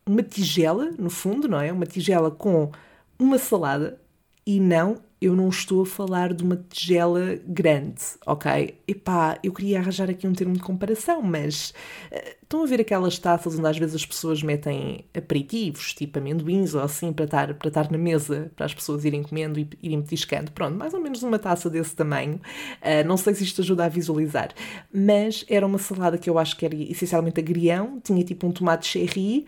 uma 0.05 0.21
tigela, 0.21 0.91
no 0.97 1.09
fundo, 1.09 1.47
não 1.47 1.59
é? 1.61 1.71
Uma 1.71 1.85
tigela 1.85 2.29
com 2.29 2.71
uma 3.17 3.37
salada 3.37 3.99
e 4.45 4.59
não 4.59 4.97
eu 5.21 5.36
não 5.36 5.50
estou 5.50 5.81
a 5.81 5.86
falar 5.86 6.33
de 6.33 6.44
uma 6.44 6.56
tigela 6.56 7.38
grande, 7.45 8.01
ok? 8.25 8.75
Epá, 8.88 9.38
eu 9.44 9.51
queria 9.51 9.80
arranjar 9.80 10.10
aqui 10.10 10.25
um 10.25 10.31
termo 10.33 10.54
de 10.54 10.62
comparação, 10.62 11.21
mas 11.21 11.74
uh, 12.12 12.36
estão 12.42 12.63
a 12.63 12.66
ver 12.66 12.80
aquelas 12.80 13.19
taças 13.19 13.60
onde 13.60 13.68
às 13.68 13.77
vezes 13.77 13.95
as 13.95 14.06
pessoas 14.06 14.42
metem 14.42 15.04
aperitivos, 15.13 15.94
tipo 15.94 16.19
amendoins 16.19 16.73
ou 16.73 16.81
assim, 16.81 17.11
para 17.11 17.26
estar, 17.26 17.54
para 17.56 17.68
estar 17.68 17.92
na 17.92 17.97
mesa, 17.97 18.49
para 18.56 18.66
as 18.66 18.73
pessoas 18.73 19.04
irem 19.04 19.21
comendo 19.21 19.59
e 19.59 19.68
irem 19.83 20.02
petiscando. 20.02 20.52
Pronto, 20.54 20.78
mais 20.78 20.94
ou 20.94 21.02
menos 21.02 21.21
uma 21.21 21.38
taça 21.38 21.69
desse 21.69 21.95
tamanho. 21.95 22.40
Uh, 22.81 23.06
não 23.06 23.18
sei 23.18 23.35
se 23.35 23.44
isto 23.44 23.61
ajuda 23.61 23.85
a 23.85 23.90
visualizar, 23.90 24.54
mas 24.94 25.44
era 25.49 25.66
uma 25.66 25.78
salada 25.78 26.18
que 26.18 26.30
eu 26.30 26.40
acho 26.40 26.56
que 26.56 26.66
era 26.66 26.76
essencialmente 26.76 27.42
agrião, 27.42 27.99
tinha 28.02 28.23
tipo 28.23 28.47
um 28.47 28.52
tomate 28.52 28.88
cherry. 28.88 29.45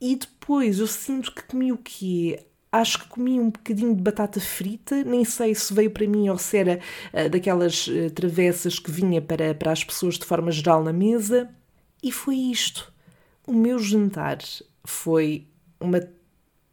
E 0.00 0.14
depois 0.14 0.78
eu 0.78 0.86
sinto 0.86 1.34
que 1.34 1.42
comi 1.42 1.72
o 1.72 1.76
quê? 1.76 2.38
Acho 2.70 3.00
que 3.00 3.08
comi 3.08 3.40
um 3.40 3.50
bocadinho 3.50 3.94
de 3.94 4.02
batata 4.02 4.40
frita, 4.40 5.02
nem 5.04 5.24
sei 5.24 5.54
se 5.54 5.72
veio 5.72 5.90
para 5.90 6.06
mim 6.06 6.28
ou 6.28 6.38
se 6.38 6.56
era 6.58 6.80
uh, 7.12 7.28
daquelas 7.28 7.86
uh, 7.86 8.10
travessas 8.10 8.78
que 8.78 8.90
vinha 8.90 9.22
para, 9.22 9.54
para 9.54 9.72
as 9.72 9.82
pessoas 9.82 10.18
de 10.18 10.24
forma 10.24 10.50
geral 10.50 10.82
na 10.82 10.92
mesa. 10.92 11.48
E 12.02 12.12
foi 12.12 12.36
isto. 12.36 12.92
O 13.46 13.52
meu 13.52 13.78
jantar 13.78 14.38
foi 14.84 15.46
uma 15.80 16.00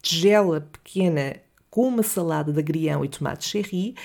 tigela 0.02 0.62
pequena 0.62 1.38
com 1.70 1.88
uma 1.88 2.04
salada 2.04 2.52
de 2.54 2.60
agrião 2.60 3.04
e 3.04 3.10
tomate 3.10 3.48
cherry 3.48 3.96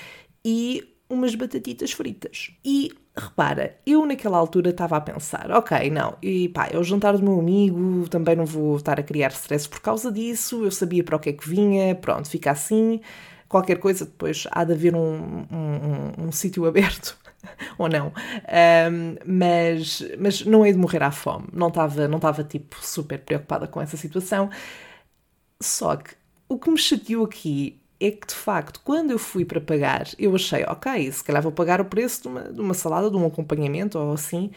e 0.43 0.95
umas 1.09 1.35
batatitas 1.35 1.91
fritas. 1.91 2.51
E 2.65 2.91
repara, 3.15 3.77
eu 3.85 4.05
naquela 4.05 4.37
altura 4.37 4.69
estava 4.69 4.97
a 4.97 5.01
pensar, 5.01 5.51
ok, 5.51 5.89
não, 5.89 6.17
e 6.21 6.49
pá, 6.49 6.67
é 6.71 6.77
o 6.77 6.83
meu 7.21 7.39
amigo, 7.39 8.07
também 8.09 8.35
não 8.35 8.45
vou 8.45 8.77
estar 8.77 8.99
a 8.99 9.03
criar 9.03 9.29
stress 9.31 9.67
por 9.67 9.81
causa 9.81 10.11
disso, 10.11 10.63
eu 10.63 10.71
sabia 10.71 11.03
para 11.03 11.15
o 11.17 11.19
que 11.19 11.29
é 11.29 11.33
que 11.33 11.47
vinha, 11.47 11.93
pronto, 11.95 12.29
fica 12.29 12.51
assim, 12.51 13.01
qualquer 13.49 13.77
coisa, 13.79 14.05
depois 14.05 14.47
há 14.51 14.63
de 14.63 14.73
haver 14.73 14.95
um, 14.95 15.45
um, 15.51 16.23
um, 16.23 16.27
um 16.27 16.31
sítio 16.31 16.65
aberto. 16.67 17.17
ou 17.77 17.89
não, 17.89 18.13
mas, 19.25 20.03
mas 20.19 20.45
não 20.45 20.63
é 20.63 20.71
de 20.71 20.77
morrer 20.77 21.03
à 21.03 21.11
fome, 21.11 21.47
não 21.51 21.69
estava 21.69 22.07
não 22.07 22.17
estava 22.17 22.43
tipo 22.43 22.77
super 22.81 23.19
preocupada 23.19 23.67
com 23.67 23.81
essa 23.81 23.97
situação. 23.97 24.49
Só 25.61 25.95
que 25.95 26.15
o 26.49 26.57
que 26.59 26.69
me 26.69 26.77
chateou 26.77 27.25
aqui 27.25 27.80
é 28.01 28.11
que 28.11 28.27
de 28.27 28.33
facto, 28.33 28.81
quando 28.83 29.11
eu 29.11 29.19
fui 29.19 29.45
para 29.45 29.61
pagar, 29.61 30.07
eu 30.17 30.33
achei, 30.35 30.63
ok, 30.63 31.11
se 31.11 31.23
calhar 31.23 31.41
vou 31.41 31.51
pagar 31.51 31.79
o 31.79 31.85
preço 31.85 32.23
de 32.23 32.27
uma, 32.27 32.43
de 32.43 32.59
uma 32.59 32.73
salada, 32.73 33.09
de 33.09 33.15
um 33.15 33.25
acompanhamento 33.25 33.99
ou 33.99 34.13
assim. 34.13 34.51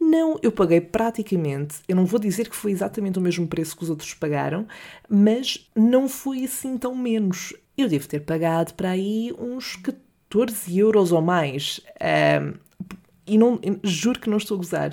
Não, 0.00 0.38
eu 0.42 0.52
paguei 0.52 0.80
praticamente, 0.80 1.76
eu 1.88 1.96
não 1.96 2.06
vou 2.06 2.20
dizer 2.20 2.48
que 2.48 2.56
foi 2.56 2.70
exatamente 2.70 3.18
o 3.18 3.22
mesmo 3.22 3.46
preço 3.46 3.76
que 3.76 3.82
os 3.82 3.90
outros 3.90 4.14
pagaram, 4.14 4.66
mas 5.08 5.68
não 5.74 6.08
foi 6.08 6.44
assim 6.44 6.78
tão 6.78 6.94
menos. 6.94 7.54
Eu 7.76 7.88
devo 7.88 8.08
ter 8.08 8.20
pagado 8.20 8.74
para 8.74 8.90
aí 8.90 9.32
uns 9.38 9.76
14 9.76 10.78
euros 10.78 11.12
ou 11.12 11.22
mais. 11.22 11.80
E 13.26 13.36
não, 13.36 13.60
juro 13.82 14.20
que 14.20 14.30
não 14.30 14.38
estou 14.38 14.56
a 14.56 14.58
gozar. 14.58 14.90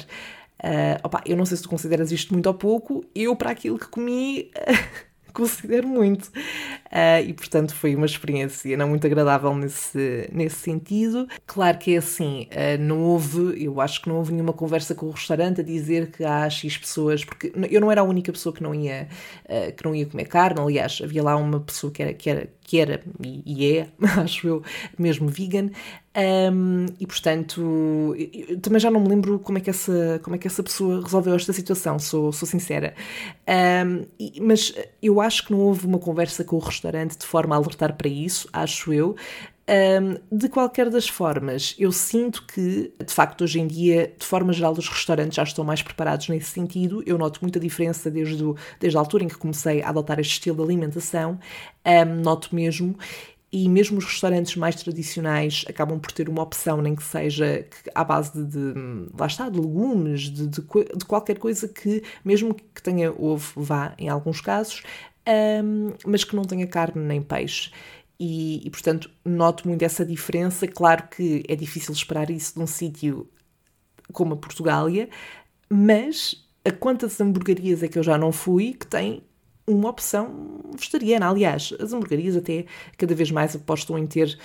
Uh, 0.60 0.98
opa, 1.04 1.22
eu 1.26 1.36
não 1.38 1.46
sei 1.46 1.58
se 1.58 1.64
tu 1.64 1.70
consideras 1.70 2.12
isto 2.12 2.34
muito 2.34 2.48
ou 2.48 2.54
pouco, 2.54 3.06
eu 3.14 3.36
para 3.36 3.52
aquilo 3.52 3.78
que 3.78 3.88
comi 3.88 4.52
considero 5.36 5.88
muito. 5.88 6.26
Uh, 6.26 7.22
e 7.28 7.34
portanto 7.34 7.76
foi 7.76 7.96
uma 7.96 8.06
experiência 8.06 8.76
não 8.78 8.88
muito 8.88 9.06
agradável 9.06 9.54
nesse, 9.54 10.30
nesse 10.32 10.56
sentido. 10.56 11.28
Claro 11.46 11.78
que 11.78 11.94
é 11.94 11.98
assim, 11.98 12.48
uh, 12.52 12.82
não 12.82 13.02
houve, 13.02 13.64
eu 13.64 13.82
acho 13.82 14.02
que 14.02 14.10
não 14.10 14.16
houve 14.16 14.32
nenhuma 14.32 14.54
conversa 14.54 14.96
com 14.96 15.08
o 15.08 15.12
restaurante 15.12 15.62
a 15.62 15.64
dizer 15.64 16.12
que 16.12 16.24
há 16.24 16.50
X 16.50 16.78
pessoas, 16.78 17.26
porque 17.26 17.52
eu 17.70 17.82
não 17.82 17.92
era 17.92 18.02
a 18.02 18.04
única 18.04 18.32
pessoa 18.32 18.54
que 18.54 18.64
não 18.64 18.74
ia, 18.74 19.08
uh, 19.46 19.74
que 19.76 19.84
não 19.84 19.94
ia 19.94 20.06
comer 20.06 20.26
carne, 20.26 20.60
aliás, 20.62 21.02
havia 21.04 21.22
lá 21.22 21.36
uma 21.36 21.60
pessoa 21.60 21.92
que 21.92 22.02
era, 22.02 22.14
que 22.14 22.30
era, 22.30 22.50
que 22.66 22.80
era 22.80 23.02
e, 23.24 23.78
é, 23.78 23.90
acho 24.20 24.48
eu, 24.48 24.64
mesmo 24.98 25.28
vegan, 25.28 25.70
um, 26.52 26.86
e 27.00 27.06
portanto, 27.06 28.16
também 28.62 28.80
já 28.80 28.90
não 28.90 29.02
me 29.02 29.10
lembro 29.10 29.38
como 29.38 29.58
é 29.58 29.62
que 29.62 29.70
essa, 29.70 30.20
como 30.24 30.36
é 30.36 30.40
que 30.40 30.48
essa 30.48 30.64
pessoa 30.64 31.02
resolveu 31.02 31.36
esta 31.36 31.54
situação, 31.54 32.00
sou, 32.00 32.32
sou 32.32 32.48
sincera. 32.48 32.96
Um, 33.48 34.06
e, 34.20 34.42
mas 34.42 34.74
eu 35.02 35.22
acho 35.22 35.46
que 35.46 35.52
não 35.52 35.60
houve 35.60 35.86
uma 35.86 36.00
conversa 36.00 36.44
com 36.44 36.56
o 36.56 36.60
restaurante 36.60 37.18
de 37.18 37.26
forma 37.26 37.56
a 37.56 37.58
alertar 37.58 37.96
para 37.96 38.10
isso, 38.10 38.50
acho 38.52 38.92
eu. 38.92 39.16
Um, 39.68 40.18
de 40.32 40.48
qualquer 40.48 40.92
das 40.92 41.08
formas, 41.08 41.76
eu 41.80 41.92
sinto 41.92 42.46
que, 42.46 42.94
de 43.04 43.12
facto, 43.12 43.44
hoje 43.44 43.60
em 43.60 43.66
dia, 43.66 44.14
de 44.18 44.24
forma 44.24 44.54
geral, 44.54 44.74
os 44.74 44.88
restaurantes 44.88 45.36
já 45.36 45.44
estão 45.44 45.66
mais 45.66 45.82
preparados 45.82 46.30
nesse 46.30 46.52
sentido. 46.52 47.02
Eu 47.06 47.18
noto 47.18 47.40
muita 47.42 47.60
diferença 47.60 48.12
desde, 48.12 48.44
o, 48.44 48.56
desde 48.80 48.96
a 48.96 49.00
altura 49.00 49.24
em 49.24 49.28
que 49.28 49.38
comecei 49.38 49.82
a 49.82 49.90
adotar 49.90 50.20
este 50.20 50.34
estilo 50.34 50.58
de 50.58 50.64
alimentação. 50.64 51.40
Um, 51.84 52.22
noto 52.22 52.54
mesmo 52.54 52.96
e 53.52 53.70
mesmo 53.70 53.98
os 53.98 54.06
restaurantes 54.06 54.56
mais 54.56 54.76
tradicionais 54.76 55.64
acabam 55.68 55.98
por 56.00 56.12
ter 56.12 56.28
uma 56.28 56.44
opção, 56.44 56.82
nem 56.82 56.94
que 56.94 57.04
seja 57.04 57.66
à 57.94 58.04
base 58.04 58.34
de, 58.34 58.44
de, 58.44 58.74
lá 59.18 59.28
está, 59.28 59.50
de 59.50 59.60
legumes, 59.60 60.24
de, 60.24 60.48
de, 60.48 60.62
de, 60.62 61.06
qualquer 61.06 61.40
coisa 61.40 61.68
que, 61.68 62.04
mesmo 62.24 62.54
que 62.54 62.84
tenha 62.84 63.12
ovo, 63.12 63.54
vá 63.56 63.96
em 63.98 64.10
alguns 64.10 64.42
casos, 64.42 64.84
um, 65.64 65.94
mas 66.06 66.24
que 66.24 66.36
não 66.36 66.44
tenha 66.44 66.68
carne 66.68 67.02
nem 67.02 67.22
peixe. 67.22 67.72
E, 68.20 68.66
e, 68.66 68.70
portanto, 68.70 69.10
noto 69.24 69.68
muito 69.68 69.84
essa 69.84 70.06
diferença. 70.06 70.68
Claro 70.68 71.08
que 71.10 71.44
é 71.48 71.56
difícil 71.56 71.94
esperar 71.94 72.30
isso 72.30 72.56
de 72.56 72.62
um 72.62 72.68
sítio 72.68 73.30
como 74.14 74.34
a 74.36 74.38
Portugália, 74.38 75.10
mas 75.70 76.48
a 76.64 76.72
quantas 76.72 77.20
hamburguerias 77.20 77.84
é 77.84 77.88
que 77.88 78.00
eu 78.00 78.04
já 78.04 78.18
não 78.18 78.32
fui 78.32 78.74
que 78.74 78.88
têm 78.88 79.24
uma 79.68 79.90
opção 79.90 80.62
vegetariana. 80.78 81.30
Aliás, 81.30 81.74
as 81.80 81.94
hamburguerias 81.94 82.36
até 82.36 82.66
cada 82.98 83.16
vez 83.16 83.32
mais 83.32 83.56
apostam 83.56 83.98
em 83.98 84.06
ter 84.06 84.38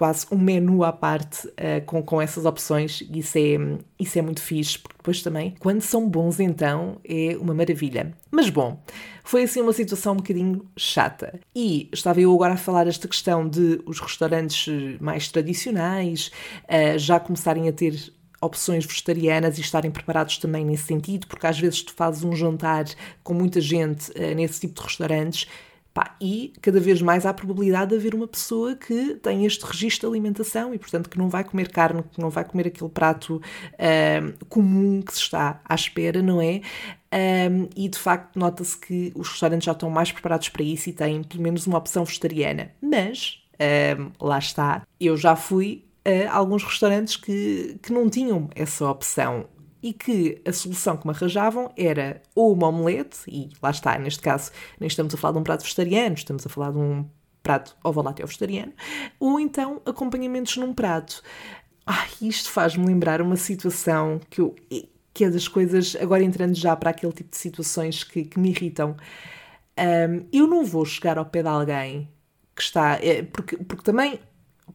quase 0.00 0.26
um 0.32 0.38
menu 0.38 0.82
à 0.82 0.92
parte 0.92 1.46
uh, 1.48 1.84
com, 1.84 2.02
com 2.02 2.22
essas 2.22 2.46
opções 2.46 3.02
e 3.02 3.18
isso 3.18 3.36
é, 3.36 3.78
isso 3.98 4.18
é 4.18 4.22
muito 4.22 4.40
fixe, 4.40 4.78
porque 4.78 4.96
depois 4.96 5.22
também, 5.22 5.54
quando 5.58 5.82
são 5.82 6.08
bons 6.08 6.40
então, 6.40 6.98
é 7.04 7.36
uma 7.36 7.52
maravilha. 7.52 8.14
Mas 8.30 8.48
bom, 8.48 8.82
foi 9.22 9.42
assim 9.42 9.60
uma 9.60 9.74
situação 9.74 10.14
um 10.14 10.16
bocadinho 10.16 10.64
chata. 10.74 11.38
E 11.54 11.90
estava 11.92 12.18
eu 12.18 12.32
agora 12.32 12.54
a 12.54 12.56
falar 12.56 12.86
esta 12.86 13.06
questão 13.06 13.46
de 13.46 13.82
os 13.84 14.00
restaurantes 14.00 14.66
mais 15.00 15.28
tradicionais 15.28 16.30
uh, 16.64 16.98
já 16.98 17.20
começarem 17.20 17.68
a 17.68 17.72
ter 17.72 18.12
opções 18.40 18.86
vegetarianas 18.86 19.58
e 19.58 19.60
estarem 19.60 19.90
preparados 19.90 20.38
também 20.38 20.64
nesse 20.64 20.84
sentido, 20.84 21.26
porque 21.26 21.46
às 21.46 21.58
vezes 21.58 21.82
tu 21.82 21.92
fazes 21.92 22.24
um 22.24 22.34
jantar 22.34 22.84
com 23.22 23.34
muita 23.34 23.60
gente 23.60 24.10
uh, 24.12 24.34
nesse 24.34 24.60
tipo 24.60 24.80
de 24.80 24.86
restaurantes 24.86 25.46
pá, 25.92 26.16
e 26.20 26.52
cada 26.60 26.80
vez 26.80 27.02
mais 27.02 27.26
há 27.26 27.30
a 27.30 27.34
probabilidade 27.34 27.90
de 27.90 27.96
haver 27.96 28.14
uma 28.14 28.26
pessoa 28.28 28.74
que 28.74 29.16
tem 29.16 29.44
este 29.44 29.64
registro 29.64 30.08
de 30.08 30.14
alimentação 30.14 30.74
e, 30.74 30.78
portanto, 30.78 31.08
que 31.10 31.18
não 31.18 31.28
vai 31.28 31.44
comer 31.44 31.68
carne, 31.68 32.02
que 32.02 32.20
não 32.20 32.30
vai 32.30 32.44
comer 32.44 32.68
aquele 32.68 32.90
prato 32.90 33.36
uh, 33.36 34.44
comum 34.46 35.02
que 35.02 35.12
se 35.12 35.20
está 35.20 35.60
à 35.64 35.74
espera, 35.74 36.22
não 36.22 36.40
é? 36.40 36.60
Um, 37.12 37.68
e 37.74 37.88
de 37.88 37.98
facto 37.98 38.38
nota-se 38.38 38.78
que 38.78 39.12
os 39.16 39.28
restaurantes 39.28 39.64
já 39.64 39.72
estão 39.72 39.90
mais 39.90 40.12
preparados 40.12 40.48
para 40.48 40.62
isso 40.62 40.88
e 40.88 40.92
têm 40.92 41.24
pelo 41.24 41.42
menos 41.42 41.66
uma 41.66 41.78
opção 41.78 42.04
vegetariana. 42.04 42.70
Mas, 42.80 43.42
um, 43.98 44.10
lá 44.24 44.38
está, 44.38 44.86
eu 45.00 45.16
já 45.16 45.34
fui 45.34 45.84
a 46.04 46.34
alguns 46.34 46.62
restaurantes 46.64 47.16
que, 47.16 47.78
que 47.82 47.92
não 47.92 48.08
tinham 48.08 48.48
essa 48.54 48.88
opção 48.88 49.46
e 49.82 49.92
que 49.92 50.40
a 50.46 50.52
solução 50.52 50.96
que 50.96 51.06
me 51.06 51.12
arranjavam 51.12 51.72
era 51.76 52.22
ou 52.34 52.52
uma 52.52 52.68
omelete, 52.68 53.18
e 53.28 53.48
lá 53.62 53.70
está, 53.70 53.98
neste 53.98 54.20
caso, 54.20 54.50
nem 54.78 54.86
estamos 54.86 55.14
a 55.14 55.16
falar 55.16 55.32
de 55.32 55.38
um 55.38 55.42
prato 55.42 55.62
vegetariano, 55.62 56.14
estamos 56.14 56.44
a 56.46 56.48
falar 56.48 56.72
de 56.72 56.78
um 56.78 57.06
prato 57.42 57.76
ovolátil 57.82 58.26
vegetariano, 58.26 58.72
ou 59.18 59.40
então 59.40 59.80
acompanhamentos 59.86 60.56
num 60.56 60.74
prato. 60.74 61.22
Ai, 61.86 62.08
isto 62.22 62.50
faz-me 62.50 62.86
lembrar 62.86 63.22
uma 63.22 63.36
situação 63.36 64.20
que, 64.28 64.40
eu, 64.40 64.54
que 65.14 65.24
é 65.24 65.30
das 65.30 65.48
coisas, 65.48 65.96
agora 65.98 66.22
entrando 66.22 66.54
já 66.54 66.76
para 66.76 66.90
aquele 66.90 67.12
tipo 67.12 67.30
de 67.30 67.38
situações 67.38 68.04
que, 68.04 68.24
que 68.24 68.38
me 68.38 68.50
irritam. 68.50 68.96
Um, 69.78 70.26
eu 70.30 70.46
não 70.46 70.64
vou 70.64 70.84
chegar 70.84 71.16
ao 71.16 71.24
pé 71.24 71.42
de 71.42 71.48
alguém 71.48 72.08
que 72.54 72.62
está. 72.62 72.98
É, 73.02 73.22
porque, 73.22 73.56
porque 73.56 73.82
também 73.82 74.20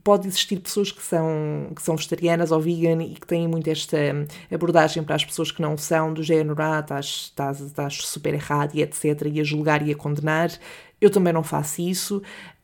pode 0.04 0.28
existir 0.28 0.60
pessoas 0.60 0.92
que 0.92 1.02
são, 1.02 1.72
que 1.76 1.82
são 1.82 1.96
vegetarianas 1.96 2.52
ou 2.52 2.60
vegan 2.60 3.02
e 3.04 3.16
que 3.16 3.28
têm 3.28 3.48
muito 3.48 3.70
esta 3.70 3.98
abordagem 4.52 5.04
para 5.04 5.16
as 5.16 5.26
pessoas 5.26 5.52
que 5.52 5.62
não 5.62 5.78
são, 5.78 6.14
do 6.14 6.24
género, 6.24 6.56
ah, 6.62 6.80
estás, 6.80 7.06
estás, 7.06 7.60
estás 7.60 7.96
super 8.08 8.34
errado 8.34 8.76
e 8.76 8.82
etc., 8.82 9.28
e 9.32 9.40
a 9.40 9.44
julgar 9.44 9.86
e 9.88 9.92
a 9.92 9.96
condenar. 9.96 10.52
Eu 11.00 11.10
também 11.10 11.34
não 11.34 11.44
faço 11.44 11.82
isso, 11.82 12.22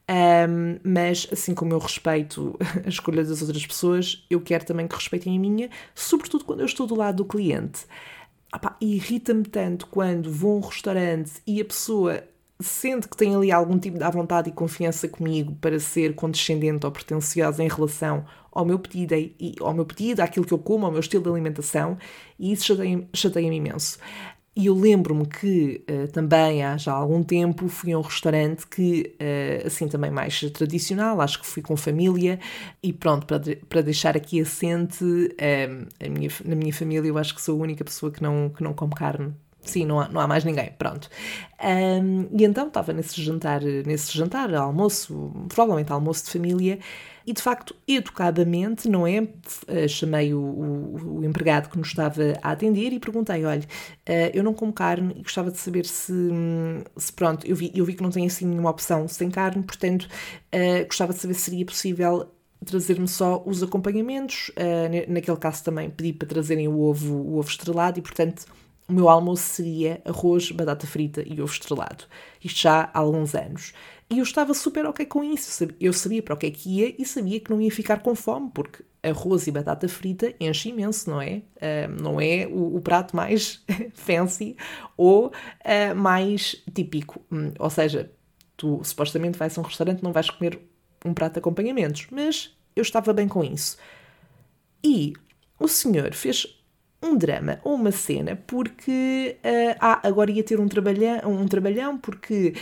um, 0.09 0.79
mas 0.83 1.27
assim 1.31 1.53
como 1.53 1.73
eu 1.73 1.79
respeito 1.79 2.57
a 2.85 2.89
escolha 2.89 3.23
das 3.23 3.41
outras 3.41 3.65
pessoas, 3.65 4.25
eu 4.29 4.41
quero 4.41 4.65
também 4.65 4.87
que 4.87 4.95
respeitem 4.95 5.37
a 5.37 5.39
minha, 5.39 5.69
sobretudo 5.95 6.43
quando 6.43 6.59
eu 6.59 6.65
estou 6.65 6.85
do 6.85 6.95
lado 6.95 7.17
do 7.17 7.25
cliente. 7.25 7.85
Irrita-me 8.81 9.45
tanto 9.45 9.87
quando 9.87 10.29
vou 10.29 10.55
a 10.55 10.57
um 10.57 10.67
restaurante 10.67 11.31
e 11.47 11.61
a 11.61 11.65
pessoa 11.65 12.21
sente 12.61 13.07
que 13.07 13.17
tem 13.17 13.35
ali 13.35 13.51
algum 13.51 13.77
tipo 13.77 13.97
de 13.97 14.11
vontade 14.11 14.49
e 14.49 14.51
confiança 14.51 15.07
comigo 15.07 15.55
para 15.61 15.79
ser 15.79 16.15
condescendente 16.15 16.85
ou 16.85 16.91
pretenciosa 16.91 17.63
em 17.63 17.67
relação 17.67 18.25
ao 18.51 18.65
meu 18.65 18.77
pedido, 18.77 19.15
e, 19.15 19.55
ao 19.61 19.73
meu 19.73 19.85
pedido, 19.85 20.21
àquilo 20.21 20.45
que 20.45 20.53
eu 20.53 20.59
como, 20.59 20.85
ao 20.85 20.91
meu 20.91 20.99
estilo 20.99 21.23
de 21.23 21.29
alimentação, 21.29 21.97
e 22.37 22.51
isso 22.51 22.65
chateia-me 22.65 23.07
chateia 23.13 23.47
imenso. 23.47 23.97
E 24.53 24.65
eu 24.65 24.75
lembro-me 24.75 25.25
que 25.25 25.81
uh, 25.89 26.11
também 26.11 26.61
há 26.61 26.75
já 26.75 26.91
algum 26.91 27.23
tempo 27.23 27.69
fui 27.69 27.93
a 27.93 27.97
um 27.97 28.01
restaurante 28.01 28.67
que, 28.67 29.15
uh, 29.15 29.67
assim 29.67 29.87
também 29.87 30.11
mais 30.11 30.41
tradicional, 30.51 31.21
acho 31.21 31.39
que 31.39 31.47
fui 31.47 31.61
com 31.61 31.77
família, 31.77 32.37
e 32.83 32.91
pronto, 32.91 33.25
para, 33.25 33.37
de, 33.37 33.55
para 33.55 33.81
deixar 33.81 34.17
aqui 34.17 34.41
assente, 34.41 35.05
uh, 35.05 36.09
minha, 36.11 36.29
na 36.43 36.55
minha 36.55 36.73
família 36.73 37.07
eu 37.07 37.17
acho 37.17 37.33
que 37.33 37.41
sou 37.41 37.57
a 37.57 37.63
única 37.63 37.85
pessoa 37.85 38.11
que 38.11 38.21
não, 38.21 38.49
que 38.49 38.61
não 38.61 38.73
come 38.73 38.93
carne 38.93 39.33
Sim, 39.63 39.85
não 39.85 39.99
há, 39.99 40.07
não 40.07 40.19
há 40.19 40.27
mais 40.27 40.43
ninguém, 40.43 40.71
pronto. 40.77 41.07
Um, 41.63 42.27
e 42.35 42.43
então 42.43 42.67
estava 42.67 42.91
nesse 42.93 43.21
jantar, 43.21 43.61
nesse 43.61 44.17
jantar, 44.17 44.53
almoço, 44.55 45.31
provavelmente 45.47 45.91
almoço 45.91 46.25
de 46.25 46.31
família, 46.31 46.79
e 47.25 47.33
de 47.33 47.41
facto, 47.41 47.75
educadamente, 47.87 48.89
não 48.89 49.05
é? 49.05 49.21
Uh, 49.21 49.87
chamei 49.87 50.33
o, 50.33 50.39
o, 50.39 51.19
o, 51.19 51.23
empregado 51.23 51.69
que 51.69 51.77
nos 51.77 51.89
estava 51.89 52.33
a 52.41 52.51
atender 52.51 52.91
e 52.91 52.99
perguntei: 52.99 53.45
olha, 53.45 53.61
uh, 53.61 54.31
eu 54.33 54.43
não 54.43 54.53
como 54.53 54.73
carne 54.73 55.13
e 55.17 55.21
gostava 55.21 55.51
de 55.51 55.57
saber 55.57 55.85
se, 55.85 56.13
se 56.97 57.13
pronto, 57.13 57.45
eu 57.45 57.55
vi, 57.55 57.71
eu 57.75 57.85
vi 57.85 57.93
que 57.93 58.01
não 58.01 58.09
tem 58.09 58.25
assim 58.25 58.45
nenhuma 58.45 58.71
opção 58.71 59.07
sem 59.07 59.29
carne, 59.29 59.61
portanto, 59.63 60.07
uh, 60.53 60.85
gostava 60.85 61.13
de 61.13 61.19
saber 61.19 61.35
se 61.35 61.41
seria 61.41 61.65
possível 61.65 62.31
trazer-me 62.65 63.07
só 63.07 63.41
os 63.45 63.63
acompanhamentos. 63.63 64.51
naquele 65.07 65.37
caso 65.37 65.63
também 65.63 65.89
pedi 65.89 66.13
para 66.13 66.27
trazerem 66.27 66.67
o 66.67 66.79
ovo, 66.79 67.15
o 67.15 67.39
ovo 67.39 67.49
estrelado 67.49 67.97
e, 67.97 68.03
portanto 68.03 68.45
o 68.91 68.93
meu 68.93 69.07
almoço 69.07 69.43
seria 69.43 70.01
arroz, 70.03 70.51
batata 70.51 70.85
frita 70.85 71.23
e 71.25 71.41
ovo 71.41 71.51
estrelado. 71.51 72.03
Isto 72.43 72.59
já 72.59 72.89
há 72.93 72.99
alguns 72.99 73.33
anos. 73.33 73.71
E 74.09 74.17
eu 74.17 74.23
estava 74.23 74.53
super 74.53 74.85
ok 74.85 75.05
com 75.05 75.23
isso. 75.23 75.65
Eu 75.79 75.93
sabia 75.93 76.21
para 76.21 76.33
o 76.33 76.37
que 76.37 76.47
é 76.47 76.51
que 76.51 76.69
ia 76.69 76.95
e 76.99 77.05
sabia 77.05 77.39
que 77.39 77.49
não 77.49 77.61
ia 77.61 77.71
ficar 77.71 78.01
com 78.01 78.13
fome, 78.13 78.51
porque 78.53 78.83
arroz 79.01 79.47
e 79.47 79.51
batata 79.51 79.87
frita 79.87 80.35
enche 80.41 80.69
imenso, 80.69 81.09
não 81.09 81.21
é? 81.21 81.41
Uh, 81.55 82.01
não 82.01 82.19
é 82.19 82.45
o, 82.47 82.75
o, 82.75 82.81
prato 82.81 83.15
mais 83.15 83.63
fancy 83.95 84.57
ou 84.97 85.27
uh, 85.27 85.95
mais 85.95 86.61
típico. 86.73 87.21
Hum, 87.31 87.53
ou 87.57 87.69
seja, 87.69 88.11
tu 88.57 88.81
supostamente 88.83 89.37
vais 89.37 89.57
a 89.57 89.61
um 89.61 89.63
restaurante 89.63 90.03
não 90.03 90.11
vais 90.11 90.29
comer 90.29 90.59
um 91.05 91.13
prato 91.13 91.33
de 91.33 91.39
acompanhamentos, 91.39 92.07
mas 92.11 92.53
eu 92.75 92.81
estava 92.81 93.13
bem 93.13 93.29
com 93.29 93.41
isso. 93.41 93.77
E 94.83 95.13
o 95.57 95.69
senhor 95.69 96.13
fez 96.13 96.60
um 97.01 97.17
drama 97.17 97.59
ou 97.63 97.75
uma 97.75 97.91
cena 97.91 98.35
porque 98.47 99.37
uh, 99.43 99.77
ah, 99.79 100.07
agora 100.07 100.31
ia 100.31 100.43
ter 100.43 100.59
um 100.59 100.67
trabalhão, 100.67 101.19
um 101.25 101.47
trabalhão 101.47 101.97
porque 101.97 102.53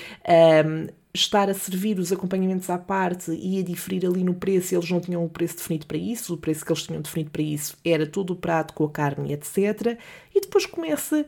um, 0.66 0.88
estar 1.14 1.50
a 1.50 1.54
servir 1.54 2.00
os 2.00 2.12
acompanhamentos 2.12 2.70
à 2.70 2.78
parte 2.78 3.32
ia 3.32 3.64
diferir 3.64 4.06
ali 4.06 4.24
no 4.24 4.34
preço, 4.34 4.76
eles 4.76 4.90
não 4.90 5.00
tinham 5.00 5.26
o 5.26 5.30
preço 5.30 5.58
definido 5.58 5.86
para 5.86 5.98
isso, 5.98 6.34
o 6.34 6.38
preço 6.38 6.64
que 6.64 6.72
eles 6.72 6.84
tinham 6.84 7.02
definido 7.02 7.32
para 7.32 7.42
isso 7.42 7.76
era 7.84 8.06
todo 8.06 8.32
o 8.32 8.36
prato 8.36 8.74
com 8.74 8.86
a 8.86 8.90
carne, 8.90 9.34
etc. 9.34 9.98
E 10.34 10.42
depois 10.42 10.66
começa 10.66 11.26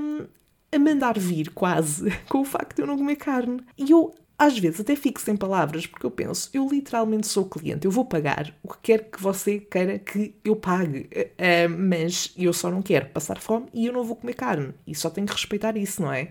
um, 0.00 0.26
a 0.72 0.78
mandar 0.78 1.18
vir 1.18 1.50
quase 1.50 2.10
com 2.28 2.40
o 2.40 2.44
facto 2.44 2.76
de 2.76 2.82
eu 2.82 2.86
não 2.86 2.98
comer 2.98 3.16
carne. 3.16 3.60
E 3.76 3.90
eu 3.90 4.14
às 4.38 4.56
vezes 4.56 4.80
até 4.80 4.94
fico 4.94 5.20
sem 5.20 5.36
palavras, 5.36 5.84
porque 5.84 6.06
eu 6.06 6.10
penso, 6.12 6.48
eu 6.54 6.68
literalmente 6.68 7.26
sou 7.26 7.44
cliente, 7.44 7.84
eu 7.84 7.90
vou 7.90 8.04
pagar 8.04 8.54
o 8.62 8.68
que 8.68 8.78
quer 8.82 9.10
que 9.10 9.20
você 9.20 9.58
queira 9.58 9.98
que 9.98 10.36
eu 10.44 10.54
pague, 10.54 11.10
uh, 11.10 11.68
mas 11.76 12.32
eu 12.36 12.52
só 12.52 12.70
não 12.70 12.80
quero 12.80 13.06
passar 13.06 13.38
fome 13.38 13.66
e 13.74 13.86
eu 13.86 13.92
não 13.92 14.04
vou 14.04 14.14
comer 14.14 14.34
carne, 14.34 14.72
e 14.86 14.94
só 14.94 15.10
tenho 15.10 15.26
que 15.26 15.32
respeitar 15.32 15.76
isso, 15.76 16.00
não 16.00 16.12
é? 16.12 16.28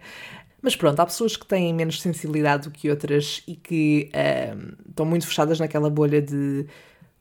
Mas 0.61 0.75
pronto, 0.75 0.99
há 0.99 1.05
pessoas 1.05 1.35
que 1.35 1.45
têm 1.45 1.73
menos 1.73 2.01
sensibilidade 2.01 2.63
do 2.63 2.71
que 2.71 2.89
outras 2.89 3.43
e 3.45 3.55
que 3.55 4.09
uh, 4.13 4.89
estão 4.89 5.05
muito 5.05 5.27
fechadas 5.27 5.59
naquela 5.59 5.89
bolha 5.89 6.21
de 6.21 6.65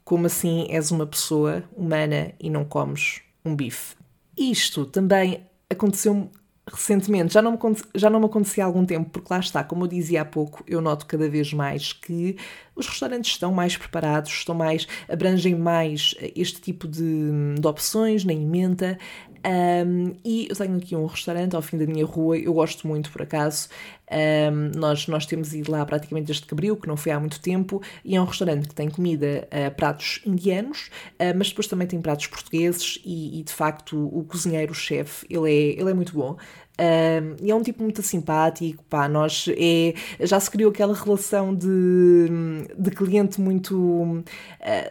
como 0.04 0.26
assim 0.26 0.66
és 0.70 0.92
uma 0.92 1.06
pessoa 1.06 1.64
humana 1.76 2.32
e 2.38 2.48
não 2.48 2.64
comes 2.64 3.22
um 3.44 3.56
bife. 3.56 3.96
Isto 4.36 4.86
também 4.86 5.44
aconteceu 5.68 6.30
recentemente, 6.68 7.32
já 7.32 7.40
não, 7.40 7.52
me, 7.52 7.58
já 7.94 8.10
não 8.10 8.18
me 8.18 8.26
acontecia 8.26 8.64
há 8.64 8.66
algum 8.66 8.84
tempo, 8.84 9.08
porque 9.10 9.32
lá 9.32 9.38
está, 9.38 9.62
como 9.62 9.84
eu 9.84 9.88
dizia 9.88 10.22
há 10.22 10.24
pouco, 10.24 10.64
eu 10.66 10.80
noto 10.80 11.06
cada 11.06 11.28
vez 11.28 11.52
mais 11.52 11.92
que 11.92 12.36
os 12.74 12.88
restaurantes 12.88 13.30
estão 13.30 13.52
mais 13.52 13.76
preparados, 13.76 14.32
estão 14.32 14.54
mais, 14.54 14.86
abrangem 15.08 15.54
mais 15.54 16.14
este 16.34 16.60
tipo 16.60 16.88
de, 16.88 17.54
de 17.58 17.66
opções 17.66 18.24
na 18.24 18.32
emenda. 18.32 18.98
Um, 19.46 20.16
e 20.24 20.48
eu 20.50 20.56
tenho 20.56 20.76
aqui 20.76 20.96
um 20.96 21.06
restaurante 21.06 21.54
ao 21.54 21.62
fim 21.62 21.78
da 21.78 21.86
minha 21.86 22.04
rua, 22.04 22.36
eu 22.36 22.52
gosto 22.52 22.86
muito 22.88 23.12
por 23.12 23.22
acaso. 23.22 23.68
Um, 24.10 24.76
nós, 24.76 25.06
nós 25.06 25.24
temos 25.24 25.54
ido 25.54 25.70
lá 25.70 25.86
praticamente 25.86 26.26
desde 26.26 26.44
que 26.44 26.52
abriu, 26.52 26.76
que 26.76 26.88
não 26.88 26.96
foi 26.96 27.12
há 27.12 27.20
muito 27.20 27.40
tempo, 27.40 27.80
e 28.04 28.16
é 28.16 28.20
um 28.20 28.24
restaurante 28.24 28.68
que 28.68 28.74
tem 28.74 28.90
comida, 28.90 29.46
uh, 29.52 29.72
pratos 29.74 30.20
indianos, 30.26 30.90
uh, 31.12 31.36
mas 31.36 31.50
depois 31.50 31.68
também 31.68 31.86
tem 31.86 32.00
pratos 32.00 32.26
portugueses, 32.26 33.00
e, 33.04 33.38
e 33.38 33.42
de 33.44 33.52
facto 33.52 33.96
o 33.96 34.24
cozinheiro-chefe, 34.24 35.24
ele 35.30 35.48
é, 35.48 35.80
ele 35.80 35.90
é 35.90 35.94
muito 35.94 36.12
bom. 36.12 36.36
Um, 36.78 37.44
e 37.44 37.50
é 37.50 37.54
um 37.54 37.62
tipo 37.62 37.82
muito 37.82 38.02
simpático, 38.02 38.84
pá, 38.84 39.08
nós 39.08 39.46
é, 39.56 39.94
já 40.20 40.38
se 40.38 40.50
criou 40.50 40.70
aquela 40.70 40.92
relação 40.92 41.54
de, 41.54 42.28
de 42.76 42.90
cliente 42.90 43.40
muito 43.40 43.76
uh, 43.76 44.24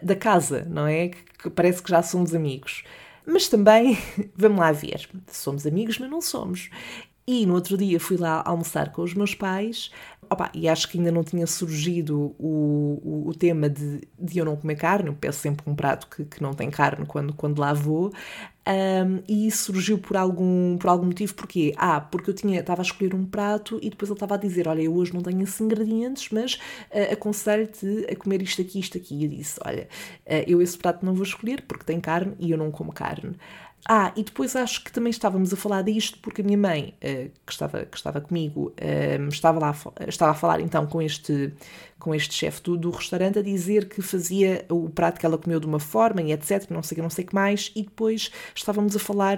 da 0.01 0.15
casa, 0.15 0.65
não 0.69 0.87
é? 0.87 1.09
Que, 1.09 1.17
que 1.43 1.49
parece 1.49 1.83
que 1.83 1.91
já 1.91 2.01
somos 2.01 2.33
amigos. 2.33 2.83
Mas 3.25 3.47
também, 3.47 3.97
vamos 4.35 4.59
lá 4.59 4.71
ver, 4.71 5.07
somos 5.31 5.65
amigos, 5.65 5.97
mas 5.99 6.09
não 6.09 6.21
somos. 6.21 6.69
E 7.27 7.45
no 7.45 7.55
outro 7.55 7.75
dia 7.75 7.99
fui 7.99 8.17
lá 8.17 8.43
almoçar 8.45 8.91
com 8.91 9.01
os 9.01 9.15
meus 9.15 9.33
pais 9.33 9.89
Opa, 10.29 10.49
e 10.53 10.67
acho 10.67 10.89
que 10.89 10.97
ainda 10.97 11.11
não 11.11 11.23
tinha 11.23 11.45
surgido 11.45 12.35
o, 12.39 12.99
o, 13.03 13.29
o 13.29 13.33
tema 13.33 13.69
de, 13.69 14.01
de, 14.19 14.37
eu 14.37 14.45
não 14.45 14.55
comer 14.55 14.75
carne, 14.75 15.09
eu 15.09 15.13
peço 15.13 15.39
sempre 15.39 15.69
um 15.69 15.75
prato 15.75 16.07
que, 16.07 16.25
que 16.25 16.41
não 16.41 16.53
tem 16.53 16.69
carne 16.69 17.05
quando, 17.05 17.33
quando 17.33 17.59
lá 17.59 17.73
vou, 17.73 18.11
um, 18.67 19.21
e 19.27 19.45
isso 19.45 19.65
surgiu 19.65 19.99
por 19.99 20.17
algum, 20.17 20.75
por 20.77 20.89
algum 20.89 21.05
motivo, 21.05 21.35
porquê? 21.35 21.73
Ah, 21.77 22.01
porque 22.01 22.31
eu 22.31 22.33
tinha, 22.33 22.59
estava 22.59 22.81
a 22.81 22.83
escolher 22.83 23.13
um 23.13 23.23
prato 23.23 23.77
e 23.81 23.91
depois 23.91 24.09
ele 24.09 24.15
estava 24.15 24.33
a 24.33 24.37
dizer, 24.37 24.67
olha, 24.67 24.81
eu 24.81 24.95
hoje 24.95 25.13
não 25.13 25.21
tenho 25.21 25.43
esses 25.43 25.61
ingredientes, 25.61 26.29
mas 26.31 26.55
uh, 26.55 27.13
aconselho-te 27.13 28.07
a 28.11 28.15
comer 28.15 28.41
isto 28.41 28.61
aqui, 28.61 28.79
isto 28.79 28.97
aqui, 28.97 29.15
e 29.15 29.23
eu 29.25 29.29
disse, 29.29 29.59
olha, 29.63 29.87
uh, 30.25 30.43
eu 30.47 30.61
esse 30.63 30.77
prato 30.77 31.05
não 31.05 31.13
vou 31.13 31.23
escolher 31.23 31.61
porque 31.67 31.83
tem 31.83 31.99
carne 31.99 32.33
e 32.39 32.49
eu 32.49 32.57
não 32.57 32.71
como 32.71 32.91
carne. 32.91 33.35
Ah, 33.87 34.11
e 34.15 34.23
depois 34.23 34.55
acho 34.55 34.83
que 34.83 34.91
também 34.91 35.11
estávamos 35.11 35.53
a 35.53 35.55
falar 35.55 35.83
disto 35.83 36.17
porque 36.19 36.41
a 36.41 36.43
minha 36.43 36.57
mãe, 36.57 36.95
uh, 36.97 37.31
que, 37.45 37.51
estava, 37.51 37.85
que 37.85 37.95
estava 37.95 38.19
comigo, 38.19 38.73
uh, 38.81 39.29
estava, 39.29 39.59
lá, 39.59 39.75
estava 40.07 40.31
a 40.31 40.33
falar 40.33 40.59
então 40.59 40.87
com 40.87 40.99
este, 41.01 41.53
com 41.99 42.13
este 42.13 42.33
chefe 42.33 42.61
do, 42.61 42.77
do, 42.77 42.91
restaurante 42.91 43.39
a 43.39 43.41
dizer 43.41 43.87
que 43.87 44.01
fazia 44.01 44.65
o 44.69 44.89
prato 44.89 45.19
que 45.19 45.25
ela 45.25 45.37
comeu 45.37 45.59
de 45.59 45.65
uma 45.65 45.79
forma 45.79 46.21
e 46.21 46.31
etc, 46.31 46.69
não 46.69 46.83
sei 46.83 46.97
não 47.01 47.09
sei 47.09 47.23
que 47.23 47.33
mais, 47.33 47.71
e 47.75 47.83
depois 47.83 48.31
estávamos 48.53 48.95
a 48.95 48.99
falar 48.99 49.37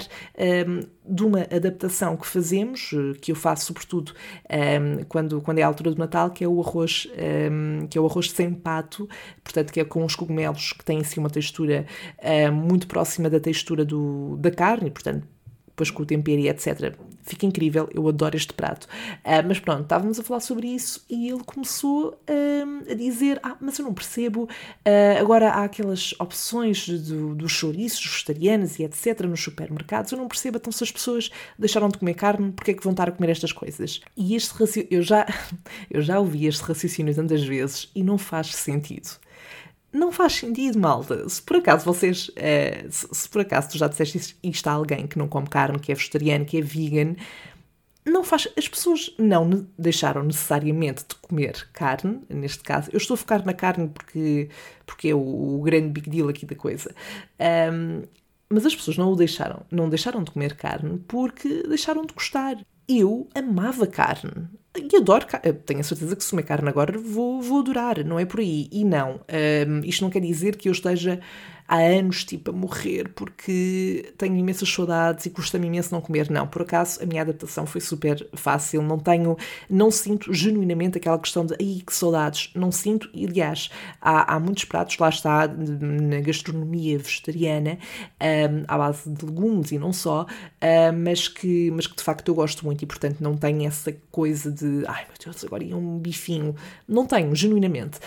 um, 0.68 0.82
de 1.06 1.24
uma 1.24 1.42
adaptação 1.42 2.18
que 2.18 2.26
fazemos, 2.26 2.92
eh, 2.94 3.18
que 3.22 3.32
eu 3.32 3.36
faço 3.36 3.66
sobretudo 3.68 4.14
um, 4.50 5.04
quando, 5.06 5.42
quando 5.42 5.60
é 5.60 5.64
a 5.64 5.68
altura 5.68 5.92
do 5.92 6.00
Natal, 6.00 6.32
que 6.32 6.44
é 6.44 6.48
o 6.48 6.60
arroz, 6.60 7.08
um, 7.52 7.88
que 7.88 7.98
é 7.98 8.02
o 8.02 8.06
arroz 8.06 8.32
sem 8.32 8.54
pato, 8.54 9.08
portanto 9.44 9.72
que 9.72 9.80
é 9.80 9.86
com 9.86 10.04
os 10.04 10.16
cogumelos 10.16 10.74
que 10.74 10.84
têm 10.84 11.00
assim 11.00 11.20
uma 11.20 11.30
textura 11.30 11.86
hum, 12.22 12.52
muito 12.52 12.88
próxima 12.88 13.30
da 13.30 13.40
textura 13.40 13.86
do, 13.86 14.36
da 14.38 14.52
carne, 14.52 14.90
portanto 14.90 15.28
depois 15.78 15.92
com 15.92 16.02
o 16.02 16.06
tempero 16.06 16.42
e 16.42 16.50
etc. 16.50 16.96
Fica 17.22 17.46
incrível, 17.46 17.88
eu 17.94 18.08
adoro 18.08 18.36
este 18.36 18.52
prato. 18.52 18.86
Uh, 19.24 19.46
mas 19.48 19.60
pronto, 19.60 19.84
estávamos 19.84 20.20
a 20.20 20.24
falar 20.24 20.40
sobre 20.40 20.68
isso 20.68 21.06
e 21.08 21.30
ele 21.30 21.44
começou 21.46 22.10
uh, 22.28 22.92
a 22.92 22.96
dizer: 22.96 23.40
Ah, 23.44 23.56
mas 23.62 23.78
eu 23.78 23.86
não 23.86 23.94
percebo. 23.94 24.44
Uh, 24.44 25.20
agora 25.20 25.52
há 25.52 25.64
aquelas 25.66 26.16
opções 26.20 26.90
do, 26.90 27.36
dos 27.36 27.52
chouriços 27.52 28.04
vegetarianos 28.04 28.80
e 28.80 28.84
etc. 28.84 29.22
nos 29.22 29.44
supermercados. 29.44 30.12
Eu 30.12 30.18
não 30.18 30.28
percebo, 30.28 30.58
então 30.58 30.72
se 30.72 30.84
as 30.84 30.92
pessoas 30.92 31.30
deixaram 31.60 31.90
de 31.90 32.00
comer 32.00 32.16
carne, 32.16 32.52
porque 32.52 32.72
é 32.72 32.74
que 32.74 32.84
vão 32.84 32.92
estar 32.92 33.08
a 33.08 33.12
comer 33.12 33.30
estas 33.30 33.52
coisas? 33.52 34.02
E 34.16 34.36
este 34.36 34.52
raciocínio, 34.54 34.88
eu 34.90 35.04
já, 35.04 35.28
eu 35.92 36.02
já 36.02 36.20
ouvi 36.20 36.48
este 36.48 36.64
raciocínio 36.64 37.14
tantas 37.14 37.44
vezes 37.44 37.92
e 37.94 38.04
não 38.04 38.18
faz 38.18 38.56
sentido 38.56 39.27
não 39.92 40.12
faz 40.12 40.34
sentido, 40.34 40.80
malta. 40.80 41.28
Se 41.30 41.42
por 41.42 41.58
acaso 41.58 41.86
vocês, 41.86 42.30
uh, 42.30 42.92
se, 42.92 43.08
se, 43.12 43.30
por 43.30 43.42
acaso 43.42 43.70
tu 43.70 43.78
já 43.78 43.88
disseste 43.88 44.38
isto 44.44 44.68
a 44.68 44.72
alguém 44.72 45.08
que 45.08 45.18
não 45.18 45.28
come 45.28 45.48
carne, 45.48 45.80
que 45.80 45.92
é 45.92 45.96
vegetariano, 45.96 46.46
que 46.46 46.58
é 46.58 46.62
vegan, 46.62 47.16
não 48.06 48.24
faz. 48.24 48.48
As 48.58 48.68
pessoas 48.68 49.14
não 49.18 49.68
deixaram 49.78 50.24
necessariamente 50.24 51.04
de 51.08 51.16
comer 51.16 51.68
carne, 51.74 52.22
neste 52.30 52.64
caso. 52.64 52.90
Eu 52.92 52.98
estou 52.98 53.16
a 53.16 53.18
focar 53.18 53.46
na 53.46 53.54
carne 53.54 53.90
porque, 53.90 54.50
porque 54.86 55.10
é 55.10 55.16
o, 55.16 55.60
o 55.60 55.62
grande 55.62 55.90
big 55.90 56.10
deal 56.10 56.30
aqui 56.30 56.46
da 56.46 56.56
coisa. 56.56 56.94
Um, 57.72 58.04
mas 58.50 58.66
as 58.66 58.76
pessoas 58.76 58.98
não 58.98 59.12
o 59.12 59.16
deixaram, 59.16 59.66
não 59.70 59.90
deixaram 59.90 60.24
de 60.24 60.32
comer 60.32 60.56
carne 60.56 61.00
porque 61.08 61.64
deixaram 61.68 62.06
de 62.06 62.14
gostar. 62.14 62.58
Eu 62.88 63.28
amava 63.36 63.86
carne. 63.86 64.48
E 64.78 64.96
adoro. 64.96 65.26
Tenho 65.66 65.80
a 65.80 65.84
certeza 65.84 66.16
que 66.16 66.24
se 66.24 66.30
comer 66.30 66.44
carne 66.44 66.70
agora 66.70 66.98
vou, 66.98 67.42
vou 67.42 67.60
adorar, 67.60 68.04
não 68.06 68.20
é 68.20 68.26
por 68.26 68.40
aí. 68.40 68.68
E 68.72 68.84
não, 68.84 69.20
um, 69.68 69.80
isto 69.84 70.04
não 70.04 70.10
quer 70.10 70.22
dizer 70.22 70.56
que 70.56 70.70
eu 70.70 70.72
esteja 70.72 71.20
há 71.68 71.78
anos, 71.78 72.24
tipo, 72.24 72.52
a 72.52 72.54
morrer 72.54 73.10
porque 73.10 74.14
tenho 74.18 74.36
imensas 74.36 74.70
saudades 74.72 75.26
e 75.26 75.30
custa-me 75.30 75.68
imenso 75.68 75.94
não 75.94 76.02
comer. 76.02 76.30
Não, 76.30 76.48
por 76.48 76.62
acaso 76.62 77.02
a 77.04 77.06
minha 77.06 77.22
adaptação 77.22 77.66
foi 77.66 77.82
super 77.82 78.28
fácil. 78.34 78.82
Não 78.82 78.98
tenho, 78.98 79.36
não 79.70 79.92
sinto 79.92 80.34
genuinamente 80.34 80.98
aquela 80.98 81.20
questão 81.20 81.46
de 81.46 81.54
ai 81.60 81.82
que 81.86 81.94
saudades. 81.94 82.52
Não 82.56 82.72
sinto, 82.72 83.10
e 83.14 83.26
aliás, 83.26 83.70
há, 84.02 84.36
há 84.36 84.40
muitos 84.40 84.66
pratos, 84.66 84.98
lá 84.98 85.10
está, 85.10 85.48
na 85.48 86.22
gastronomia 86.22 86.98
vegetariana, 86.98 87.78
um, 88.22 88.64
à 88.68 88.78
base 88.78 89.10
de 89.10 89.26
legumes 89.26 89.72
e 89.72 89.80
não 89.80 89.92
só, 89.92 90.26
um, 90.26 91.04
mas, 91.04 91.28
que, 91.28 91.72
mas 91.72 91.88
que 91.88 91.96
de 91.96 92.04
facto 92.04 92.28
eu 92.30 92.36
gosto 92.36 92.66
muito 92.66 92.82
e 92.84 92.86
portanto 92.86 93.18
não 93.20 93.36
tenho 93.36 93.66
essa 93.68 93.92
coisa 94.12 94.52
de 94.52 94.84
ai 94.88 95.06
meu 95.06 95.16
Deus, 95.24 95.44
agora 95.44 95.64
ia 95.64 95.76
um 95.76 95.98
bifinho. 96.00 96.56
Não 96.88 97.06
tenho, 97.06 97.36
genuinamente. 97.36 97.98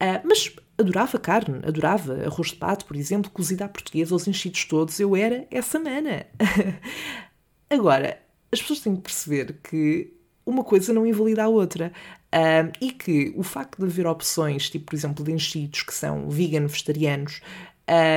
Uh, 0.00 0.20
mas 0.24 0.50
adorava 0.80 1.18
carne, 1.18 1.60
adorava 1.66 2.24
arroz 2.24 2.48
de 2.48 2.56
pato, 2.56 2.84
por 2.84 2.96
exemplo, 2.96 3.30
cozido 3.30 3.62
à 3.62 3.68
portuguesa, 3.68 4.14
aos 4.14 4.26
enchidos 4.26 4.64
todos, 4.64 4.98
eu 4.98 5.14
era 5.14 5.46
essa 5.50 5.78
mana. 5.78 6.26
Agora, 7.70 8.20
as 8.52 8.60
pessoas 8.60 8.80
têm 8.80 8.96
que 8.96 9.02
perceber 9.02 9.58
que 9.62 10.12
uma 10.44 10.64
coisa 10.64 10.92
não 10.92 11.06
invalida 11.06 11.44
a 11.44 11.48
outra. 11.48 11.92
Um, 12.32 12.70
e 12.80 12.92
que 12.92 13.32
o 13.36 13.42
facto 13.42 13.78
de 13.78 13.86
haver 13.86 14.06
opções, 14.06 14.70
tipo, 14.70 14.86
por 14.86 14.94
exemplo, 14.94 15.24
de 15.24 15.32
enchidos 15.32 15.82
que 15.82 15.92
são 15.92 16.30
vegan, 16.30 16.66
vegetarianos, 16.66 17.40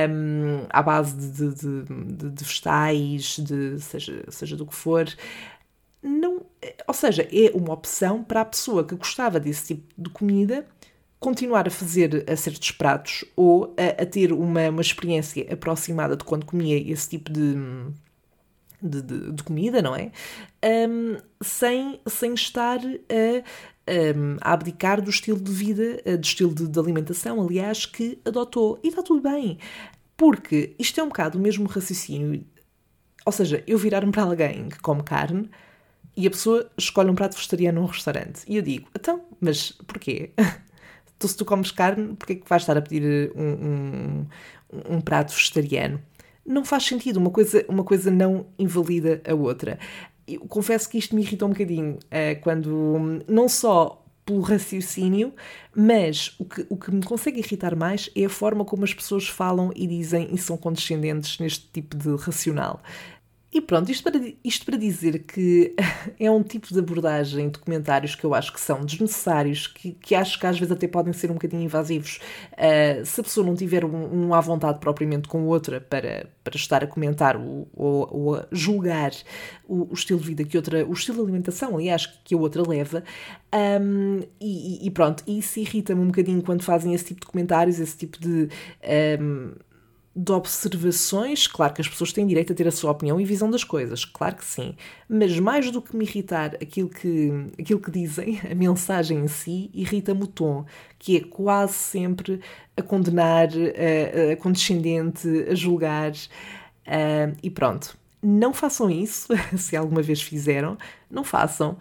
um, 0.08 0.66
à 0.70 0.82
base 0.82 1.16
de, 1.16 1.52
de, 1.52 1.82
de, 1.82 2.30
de 2.30 2.44
vegetais, 2.44 3.38
de, 3.40 3.80
seja, 3.80 4.24
seja 4.28 4.56
do 4.56 4.66
que 4.66 4.74
for, 4.74 5.12
não, 6.00 6.46
ou 6.86 6.94
seja, 6.94 7.22
é 7.32 7.50
uma 7.56 7.72
opção 7.72 8.22
para 8.22 8.42
a 8.42 8.44
pessoa 8.44 8.84
que 8.84 8.94
gostava 8.94 9.40
desse 9.40 9.74
tipo 9.74 9.94
de 10.00 10.10
comida 10.10 10.66
continuar 11.24 11.66
a 11.66 11.70
fazer 11.70 12.22
a 12.30 12.36
certos 12.36 12.70
pratos 12.70 13.24
ou 13.34 13.74
a, 13.78 14.02
a 14.02 14.04
ter 14.04 14.30
uma, 14.30 14.68
uma 14.68 14.82
experiência 14.82 15.50
aproximada 15.50 16.14
de 16.14 16.22
quando 16.22 16.44
comia 16.44 16.76
esse 16.76 17.08
tipo 17.08 17.32
de, 17.32 17.54
de, 18.82 19.00
de, 19.00 19.32
de 19.32 19.42
comida, 19.42 19.80
não 19.80 19.96
é? 19.96 20.12
Um, 20.62 21.16
sem, 21.42 21.98
sem 22.06 22.34
estar 22.34 22.78
a, 22.78 24.14
um, 24.18 24.36
a, 24.38 24.52
abdicar 24.52 25.00
do 25.00 25.08
estilo 25.08 25.40
de 25.40 25.50
vida, 25.50 26.02
do 26.18 26.24
estilo 26.24 26.54
de, 26.54 26.68
de 26.68 26.78
alimentação, 26.78 27.40
aliás, 27.40 27.86
que 27.86 28.18
adotou. 28.22 28.78
E 28.84 28.88
está 28.88 29.02
tudo 29.02 29.22
bem, 29.22 29.56
porque 30.18 30.74
isto 30.78 31.00
é 31.00 31.02
um 31.02 31.08
bocado 31.08 31.38
o 31.38 31.40
mesmo 31.40 31.66
raciocínio. 31.66 32.44
Ou 33.24 33.32
seja, 33.32 33.64
eu 33.66 33.78
virar-me 33.78 34.12
para 34.12 34.24
alguém 34.24 34.68
que 34.68 34.78
come 34.78 35.02
carne 35.02 35.48
e 36.14 36.26
a 36.26 36.30
pessoa 36.30 36.70
escolhe 36.76 37.08
um 37.08 37.14
prato 37.14 37.34
vegetariano 37.34 37.80
num 37.80 37.86
restaurante. 37.86 38.42
E 38.46 38.56
eu 38.56 38.62
digo, 38.62 38.90
então, 38.94 39.24
mas 39.40 39.72
porquê? 39.86 40.32
tu, 41.24 41.28
se 41.28 41.36
tu 41.36 41.44
comes 41.44 41.70
carne, 41.70 42.14
porquê 42.14 42.34
é 42.34 42.36
que 42.36 42.48
vais 42.48 42.62
estar 42.62 42.76
a 42.76 42.82
pedir 42.82 43.32
um, 43.34 43.42
um, 43.42 44.96
um 44.96 45.00
prato 45.00 45.32
vegetariano? 45.32 46.00
Não 46.44 46.64
faz 46.64 46.84
sentido, 46.84 47.16
uma 47.16 47.30
coisa, 47.30 47.64
uma 47.68 47.82
coisa 47.82 48.10
não 48.10 48.46
invalida 48.58 49.22
a 49.26 49.34
outra. 49.34 49.78
Eu 50.28 50.40
confesso 50.40 50.88
que 50.88 50.98
isto 50.98 51.14
me 51.14 51.22
irritou 51.22 51.48
um 51.48 51.52
bocadinho 51.52 51.94
uh, 51.94 52.40
quando, 52.42 53.22
não 53.26 53.48
só 53.48 54.04
pelo 54.26 54.40
raciocínio, 54.40 55.34
mas 55.74 56.34
o 56.38 56.44
que, 56.44 56.66
o 56.68 56.76
que 56.76 56.90
me 56.90 57.02
consegue 57.02 57.40
irritar 57.40 57.76
mais 57.76 58.10
é 58.16 58.24
a 58.24 58.30
forma 58.30 58.64
como 58.64 58.84
as 58.84 58.94
pessoas 58.94 59.28
falam 59.28 59.70
e 59.76 59.86
dizem 59.86 60.28
e 60.32 60.38
são 60.38 60.56
condescendentes 60.56 61.38
neste 61.38 61.66
tipo 61.70 61.96
de 61.96 62.14
racional. 62.16 62.82
E 63.54 63.60
pronto, 63.60 63.88
isto 63.88 64.02
para, 64.02 64.20
isto 64.42 64.66
para 64.66 64.76
dizer 64.76 65.20
que 65.20 65.76
é 66.18 66.28
um 66.28 66.42
tipo 66.42 66.66
de 66.66 66.78
abordagem 66.80 67.48
de 67.48 67.56
comentários 67.60 68.16
que 68.16 68.24
eu 68.24 68.34
acho 68.34 68.52
que 68.52 68.60
são 68.60 68.84
desnecessários, 68.84 69.68
que, 69.68 69.92
que 69.92 70.12
acho 70.12 70.40
que 70.40 70.44
às 70.44 70.58
vezes 70.58 70.72
até 70.72 70.88
podem 70.88 71.12
ser 71.12 71.30
um 71.30 71.34
bocadinho 71.34 71.62
invasivos. 71.62 72.18
Uh, 72.52 73.06
se 73.06 73.20
a 73.20 73.22
pessoa 73.22 73.46
não 73.46 73.54
tiver 73.54 73.84
um, 73.84 74.26
um 74.26 74.34
à 74.34 74.40
vontade 74.40 74.80
propriamente 74.80 75.28
com 75.28 75.46
outra 75.46 75.80
para, 75.80 76.26
para 76.42 76.56
estar 76.56 76.82
a 76.82 76.86
comentar 76.88 77.36
ou, 77.36 77.68
ou, 77.72 78.08
ou 78.10 78.34
a 78.34 78.48
julgar 78.50 79.12
o, 79.68 79.88
o, 79.88 79.94
estilo 79.94 80.18
de 80.18 80.26
vida 80.26 80.42
que 80.42 80.56
outra, 80.56 80.84
o 80.84 80.92
estilo 80.92 81.18
de 81.18 81.22
alimentação, 81.22 81.76
aliás, 81.76 82.06
que 82.24 82.34
a 82.34 82.38
outra 82.38 82.68
leva, 82.68 83.04
um, 83.80 84.20
e, 84.40 84.84
e, 84.84 84.90
pronto, 84.90 85.22
isso 85.28 85.60
irrita-me 85.60 86.00
um 86.00 86.06
bocadinho 86.06 86.42
quando 86.42 86.64
fazem 86.64 86.92
esse 86.92 87.04
tipo 87.04 87.20
de 87.20 87.26
comentários, 87.28 87.78
esse 87.78 87.96
tipo 87.96 88.18
de. 88.18 88.48
Um, 89.20 89.52
de 90.16 90.30
observações, 90.30 91.48
claro 91.48 91.74
que 91.74 91.80
as 91.80 91.88
pessoas 91.88 92.12
têm 92.12 92.26
direito 92.26 92.52
a 92.52 92.56
ter 92.56 92.68
a 92.68 92.70
sua 92.70 92.92
opinião 92.92 93.20
e 93.20 93.24
visão 93.24 93.50
das 93.50 93.64
coisas, 93.64 94.04
claro 94.04 94.36
que 94.36 94.44
sim, 94.44 94.76
mas 95.08 95.38
mais 95.40 95.70
do 95.72 95.82
que 95.82 95.96
me 95.96 96.04
irritar 96.04 96.54
aquilo 96.62 96.88
que, 96.88 97.32
aquilo 97.58 97.80
que 97.80 97.90
dizem, 97.90 98.40
a 98.48 98.54
mensagem 98.54 99.18
em 99.18 99.28
si, 99.28 99.70
irrita-me 99.74 100.22
o 100.22 100.26
tom, 100.26 100.64
que 100.98 101.16
é 101.16 101.20
quase 101.20 101.74
sempre 101.74 102.40
a 102.76 102.82
condenar, 102.82 103.48
a, 103.48 104.32
a 104.32 104.36
condescendente, 104.36 105.28
a 105.50 105.54
julgar, 105.54 106.12
uh, 106.12 107.36
e 107.42 107.50
pronto. 107.50 107.96
Não 108.22 108.54
façam 108.54 108.88
isso, 108.88 109.28
se 109.58 109.76
alguma 109.76 110.00
vez 110.00 110.22
fizeram, 110.22 110.78
não 111.10 111.24
façam, 111.24 111.76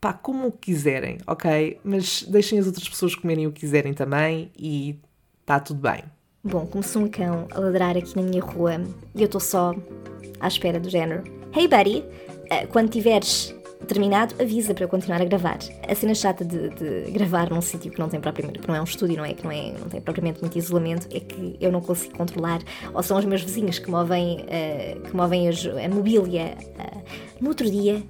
pá, 0.00 0.14
como 0.14 0.50
quiserem, 0.50 1.18
ok? 1.26 1.78
Mas 1.84 2.22
deixem 2.22 2.58
as 2.58 2.66
outras 2.66 2.88
pessoas 2.88 3.14
comerem 3.14 3.46
o 3.46 3.52
que 3.52 3.60
quiserem 3.60 3.92
também 3.92 4.50
e 4.58 4.98
está 5.42 5.60
tudo 5.60 5.80
bem. 5.80 6.02
Bom, 6.42 6.66
começou 6.66 7.02
um 7.02 7.08
cão 7.08 7.46
a 7.50 7.60
ladrar 7.60 7.98
aqui 7.98 8.16
na 8.16 8.22
minha 8.22 8.42
rua 8.42 8.80
e 9.14 9.20
eu 9.20 9.26
estou 9.26 9.40
só 9.40 9.74
à 10.40 10.48
espera 10.48 10.80
do 10.80 10.88
género. 10.88 11.22
Hey 11.54 11.68
buddy, 11.68 12.02
eh, 12.48 12.66
quando 12.66 12.88
tiveres 12.88 13.54
terminado, 13.86 14.34
avisa 14.40 14.72
para 14.72 14.84
eu 14.84 14.88
continuar 14.88 15.20
a 15.20 15.24
gravar. 15.26 15.58
A 15.86 15.94
cena 15.94 16.14
chata 16.14 16.42
de, 16.42 16.70
de 16.70 17.10
gravar 17.10 17.50
num 17.50 17.60
sítio 17.60 17.90
que 17.90 17.98
não 17.98 18.08
tem 18.08 18.18
propriamente, 18.18 18.58
que 18.58 18.66
não 18.66 18.74
é 18.74 18.80
um 18.80 18.84
estúdio, 18.84 19.18
não 19.18 19.24
é? 19.26 19.34
Que 19.34 19.44
não, 19.44 19.50
é, 19.50 19.72
não 19.72 19.88
tem 19.90 20.00
propriamente 20.00 20.40
muito 20.40 20.56
isolamento, 20.56 21.08
é 21.14 21.20
que 21.20 21.56
eu 21.60 21.70
não 21.70 21.82
consigo 21.82 22.16
controlar, 22.16 22.60
ou 22.94 23.02
são 23.02 23.18
os 23.18 23.24
meus 23.26 23.42
vizinhos 23.42 23.78
que 23.78 23.90
movem, 23.90 24.38
uh, 24.40 25.00
que 25.02 25.14
movem 25.14 25.46
a, 25.46 25.52
a 25.84 25.88
mobília. 25.90 26.56
Uh, 26.78 27.02
no 27.38 27.48
outro 27.48 27.70
dia, 27.70 28.02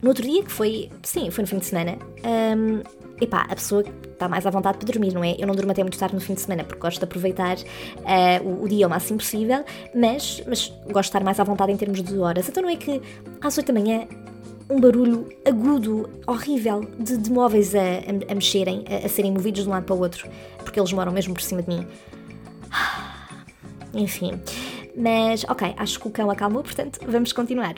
no 0.00 0.08
outro 0.08 0.22
dia 0.22 0.42
que 0.42 0.52
foi, 0.52 0.90
sim, 1.02 1.30
foi 1.30 1.42
no 1.42 1.48
fim 1.48 1.58
de 1.58 1.66
semana, 1.66 1.98
um, 2.24 3.03
epá, 3.20 3.42
a 3.42 3.54
pessoa 3.54 3.84
está 4.12 4.28
mais 4.28 4.46
à 4.46 4.50
vontade 4.50 4.78
para 4.78 4.86
dormir, 4.86 5.12
não 5.12 5.22
é? 5.22 5.36
Eu 5.38 5.46
não 5.46 5.54
durmo 5.54 5.72
até 5.72 5.82
muito 5.82 5.98
tarde 5.98 6.14
no 6.14 6.20
fim 6.20 6.34
de 6.34 6.40
semana 6.40 6.64
porque 6.64 6.80
gosto 6.80 6.98
de 6.98 7.04
aproveitar 7.04 7.56
uh, 7.56 8.44
o, 8.44 8.64
o, 8.64 8.68
dia 8.68 8.86
o 8.86 8.90
máximo 8.90 9.18
possível, 9.18 9.64
mas, 9.94 10.42
mas 10.46 10.68
gosto 10.84 10.92
de 10.92 11.00
estar 11.00 11.24
mais 11.24 11.38
à 11.38 11.44
vontade 11.44 11.72
em 11.72 11.76
termos 11.76 12.02
de 12.02 12.18
horas. 12.18 12.48
Então 12.48 12.62
não 12.62 12.70
é 12.70 12.76
que 12.76 13.00
às 13.40 13.56
8 13.56 13.72
da 13.72 13.80
manhã 13.80 14.06
um 14.68 14.80
barulho 14.80 15.28
agudo, 15.44 16.08
horrível, 16.26 16.80
de, 16.98 17.16
de 17.16 17.30
móveis 17.30 17.74
a, 17.74 17.80
a, 17.80 18.32
a 18.32 18.34
mexerem, 18.34 18.84
a, 18.88 19.06
a, 19.06 19.08
serem 19.08 19.30
movidos 19.30 19.62
de 19.62 19.68
um 19.68 19.72
lado 19.72 19.84
para 19.84 19.94
o 19.94 20.00
outro, 20.00 20.28
porque 20.58 20.80
eles 20.80 20.92
moram 20.92 21.12
mesmo 21.12 21.34
por 21.34 21.42
cima 21.42 21.62
de 21.62 21.68
mim. 21.68 21.86
Enfim. 23.92 24.40
Mas, 24.96 25.44
ok, 25.44 25.74
acho 25.76 26.00
que 26.00 26.08
o 26.08 26.10
cão 26.10 26.30
acalmou, 26.30 26.62
portanto, 26.62 27.00
vamos 27.06 27.32
continuar. 27.32 27.74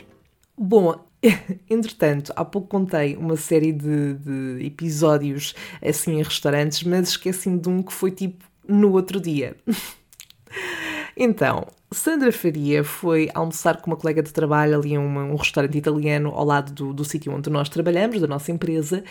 Bom, 0.57 1.01
entretanto, 1.68 2.32
há 2.36 2.44
pouco 2.44 2.68
contei 2.68 3.16
uma 3.16 3.36
série 3.36 3.72
de, 3.72 4.14
de 4.14 4.66
episódios 4.66 5.54
assim 5.82 6.18
em 6.18 6.22
restaurantes, 6.22 6.82
mas 6.82 7.10
esqueci-me 7.10 7.58
de 7.58 7.68
um 7.68 7.82
que 7.82 7.92
foi 7.92 8.10
tipo 8.10 8.44
no 8.68 8.92
outro 8.92 9.20
dia. 9.20 9.56
então, 11.16 11.66
Sandra 11.92 12.32
Faria 12.32 12.82
foi 12.82 13.30
almoçar 13.32 13.80
com 13.80 13.90
uma 13.90 13.96
colega 13.96 14.22
de 14.22 14.32
trabalho 14.32 14.76
ali 14.76 14.94
em 14.94 14.98
um, 14.98 15.32
um 15.32 15.36
restaurante 15.36 15.78
italiano 15.78 16.30
ao 16.30 16.44
lado 16.44 16.72
do, 16.72 16.92
do 16.92 17.04
sítio 17.04 17.32
onde 17.32 17.48
nós 17.48 17.68
trabalhamos, 17.68 18.20
da 18.20 18.26
nossa 18.26 18.50
empresa. 18.50 19.04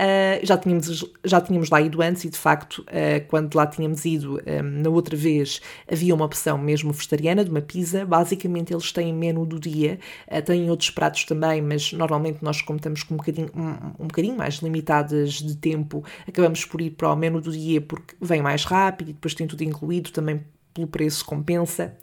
Uh, 0.00 0.40
já, 0.46 0.56
tínhamos, 0.56 1.04
já 1.22 1.42
tínhamos 1.42 1.68
lá 1.68 1.78
ido 1.78 2.00
antes 2.00 2.24
e, 2.24 2.30
de 2.30 2.38
facto, 2.38 2.78
uh, 2.78 3.26
quando 3.28 3.54
lá 3.54 3.66
tínhamos 3.66 4.02
ido 4.06 4.40
um, 4.46 4.82
na 4.82 4.88
outra 4.88 5.14
vez, 5.14 5.60
havia 5.86 6.14
uma 6.14 6.24
opção 6.24 6.56
mesmo 6.56 6.90
vegetariana, 6.90 7.44
de 7.44 7.50
uma 7.50 7.60
pizza. 7.60 8.06
Basicamente, 8.06 8.72
eles 8.72 8.90
têm 8.92 9.12
menu 9.12 9.44
do 9.44 9.60
dia, 9.60 9.98
uh, 10.26 10.40
têm 10.40 10.70
outros 10.70 10.88
pratos 10.88 11.24
também, 11.24 11.60
mas 11.60 11.92
normalmente 11.92 12.38
nós, 12.42 12.62
como 12.62 12.78
estamos 12.78 13.02
com 13.02 13.12
um 13.12 13.16
bocadinho, 13.18 13.50
um, 13.54 14.04
um 14.04 14.06
bocadinho 14.06 14.34
mais 14.34 14.54
limitadas 14.54 15.34
de 15.34 15.54
tempo, 15.54 16.02
acabamos 16.26 16.64
por 16.64 16.80
ir 16.80 16.92
para 16.92 17.12
o 17.12 17.16
menu 17.16 17.38
do 17.42 17.52
dia 17.52 17.82
porque 17.82 18.16
vem 18.22 18.40
mais 18.40 18.64
rápido 18.64 19.10
e 19.10 19.12
depois 19.12 19.34
tem 19.34 19.46
tudo 19.46 19.62
incluído 19.62 20.10
também 20.12 20.42
pelo 20.72 20.86
preço 20.86 21.26
compensa. 21.26 21.94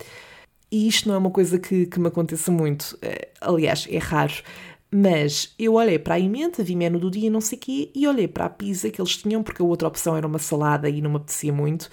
E 0.69 0.87
isto 0.87 1.07
não 1.07 1.15
é 1.15 1.17
uma 1.17 1.31
coisa 1.31 1.57
que, 1.57 1.87
que 1.87 1.99
me 1.99 2.09
aconteça 2.09 2.51
muito. 2.51 2.99
Aliás, 3.41 3.87
é 3.89 3.97
raro. 3.97 4.33
Mas 4.89 5.53
eu 5.59 5.73
olhei 5.73 5.99
para 5.99 6.15
a 6.15 6.19
emenda, 6.19 6.63
vi 6.63 6.75
menu 6.75 6.99
do 6.99 7.11
dia, 7.11 7.29
não 7.29 7.41
sei 7.41 7.57
o 7.57 7.61
quê, 7.61 7.91
e 7.93 8.07
olhei 8.07 8.27
para 8.27 8.45
a 8.45 8.49
pizza 8.49 8.89
que 8.89 9.01
eles 9.01 9.17
tinham, 9.17 9.43
porque 9.43 9.61
a 9.61 9.65
outra 9.65 9.87
opção 9.87 10.15
era 10.15 10.25
uma 10.25 10.39
salada 10.39 10.89
e 10.89 11.01
não 11.01 11.09
me 11.09 11.17
apetecia 11.17 11.51
muito. 11.51 11.89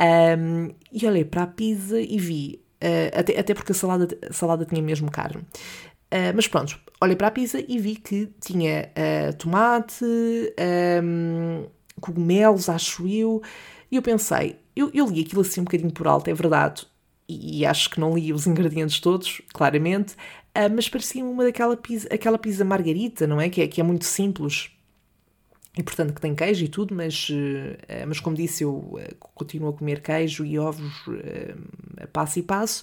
Um, 0.00 0.70
e 0.92 1.06
olhei 1.06 1.24
para 1.24 1.42
a 1.42 1.46
pizza 1.46 2.00
e 2.00 2.18
vi, 2.18 2.62
uh, 2.82 3.18
até, 3.18 3.38
até 3.38 3.52
porque 3.52 3.72
a 3.72 3.74
salada, 3.74 4.08
a 4.28 4.32
salada 4.32 4.64
tinha 4.64 4.80
mesmo 4.80 5.10
carne. 5.10 5.42
Uh, 5.42 6.32
mas 6.34 6.48
pronto, 6.48 6.78
olhei 7.02 7.16
para 7.16 7.26
a 7.26 7.30
pizza 7.30 7.62
e 7.66 7.78
vi 7.78 7.96
que 7.96 8.30
tinha 8.40 8.90
uh, 8.96 9.36
tomate, 9.36 10.04
um, 11.02 11.66
cogumelos, 12.00 12.70
acho 12.70 13.06
eu, 13.06 13.42
e 13.90 13.96
eu 13.96 14.02
pensei, 14.02 14.56
eu, 14.74 14.90
eu 14.94 15.06
li 15.06 15.20
aquilo 15.20 15.42
assim 15.42 15.60
um 15.60 15.64
bocadinho 15.64 15.92
por 15.92 16.06
alto, 16.06 16.30
é 16.30 16.34
verdade, 16.34 16.86
e, 17.28 17.58
e 17.60 17.66
acho 17.66 17.90
que 17.90 18.00
não 18.00 18.16
li 18.16 18.32
os 18.32 18.46
ingredientes 18.46 19.00
todos, 19.00 19.42
claramente, 19.52 20.14
uh, 20.58 20.74
mas 20.74 20.88
parecia-me 20.88 21.28
uma 21.28 21.44
daquela 21.44 21.76
pizza, 21.76 22.08
aquela 22.12 22.38
pizza 22.38 22.64
margarita, 22.64 23.26
não 23.26 23.40
é? 23.40 23.48
Que, 23.48 23.62
é? 23.62 23.68
que 23.68 23.80
é 23.80 23.84
muito 23.84 24.04
simples 24.04 24.70
e 25.76 25.82
portanto 25.82 26.12
que 26.12 26.20
tem 26.20 26.34
queijo 26.34 26.64
e 26.64 26.68
tudo, 26.68 26.94
mas, 26.94 27.28
uh, 27.30 28.06
mas 28.06 28.18
como 28.18 28.34
disse, 28.34 28.64
eu 28.64 28.74
uh, 28.74 29.14
continuo 29.34 29.68
a 29.70 29.72
comer 29.72 30.02
queijo 30.02 30.44
e 30.44 30.58
ovos 30.58 30.92
a 32.02 32.06
passo 32.08 32.38
e 32.38 32.42
passo. 32.42 32.82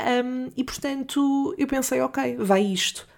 Um, 0.00 0.50
e 0.56 0.62
portanto 0.62 1.54
eu 1.56 1.66
pensei, 1.66 2.00
ok, 2.00 2.36
vai 2.36 2.62
isto. 2.62 3.08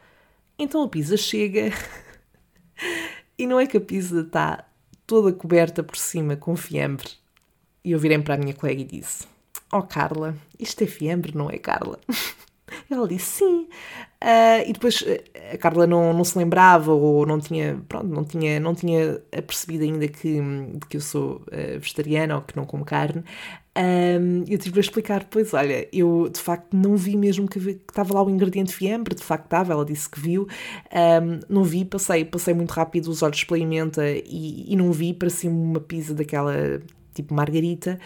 Então 0.58 0.82
a 0.82 0.88
pizza 0.88 1.16
chega 1.16 1.72
e 3.38 3.46
não 3.46 3.58
é 3.58 3.66
que 3.66 3.76
a 3.76 3.80
pizza 3.80 4.20
está 4.20 4.64
toda 5.06 5.32
coberta 5.32 5.82
por 5.82 5.96
cima 5.96 6.36
com 6.36 6.54
fiambre. 6.54 7.08
E 7.82 7.92
eu 7.92 7.98
virei 7.98 8.18
para 8.18 8.34
a 8.34 8.38
minha 8.38 8.54
colega 8.54 8.82
e 8.82 8.84
disse: 8.84 9.26
Oh 9.72 9.82
Carla, 9.82 10.36
isto 10.58 10.82
é 10.84 10.86
fiambre, 10.86 11.34
não 11.34 11.50
é 11.50 11.58
Carla? 11.58 11.98
Ela 12.90 13.08
disse 13.08 13.38
sim. 13.38 13.68
Uh, 14.22 14.66
e 14.66 14.72
depois 14.72 15.04
ah, 15.06 15.54
a 15.54 15.58
Carla 15.58 15.86
não, 15.86 16.12
não 16.12 16.24
se 16.24 16.36
lembrava 16.36 16.92
ou 16.92 17.24
não 17.24 17.38
tinha, 17.38 17.80
pronto, 17.88 18.06
não 18.06 18.24
tinha, 18.24 18.58
não 18.58 18.74
tinha 18.74 19.20
percebido 19.46 19.84
ainda 19.84 20.08
que, 20.08 20.40
que 20.88 20.96
eu 20.96 21.00
sou 21.00 21.36
uh, 21.36 21.78
vegetariana 21.78 22.36
ou 22.36 22.42
que 22.42 22.56
não 22.56 22.64
como 22.64 22.84
carne. 22.84 23.22
Eu 24.48 24.58
tive 24.58 24.80
a 24.80 24.82
explicar 24.82 25.20
depois, 25.20 25.54
olha, 25.54 25.86
eu 25.92 26.28
de 26.28 26.40
facto 26.40 26.76
não 26.76 26.96
vi 26.96 27.16
mesmo 27.16 27.46
que, 27.46 27.60
estava 27.60 28.12
lá 28.12 28.24
o 28.24 28.28
ingrediente 28.28 28.74
fiambre, 28.74 29.14
de 29.14 29.22
facto 29.22 29.44
estava, 29.44 29.72
ela 29.72 29.84
disse 29.84 30.10
que 30.10 30.18
viu, 30.18 30.48
não 31.48 31.62
vi, 31.62 31.84
passei, 31.84 32.24
passei 32.24 32.54
muito 32.54 32.72
rápido 32.72 33.06
os 33.06 33.22
olhos 33.22 33.44
pela 33.44 33.60
emenda 33.60 34.02
e, 34.10 34.72
e 34.72 34.74
não 34.74 34.90
vi, 34.90 35.14
parecia 35.14 35.48
uma 35.48 35.78
pizza 35.78 36.12
daquela 36.12 36.82
tipo 37.14 37.32
margarita. 37.32 38.00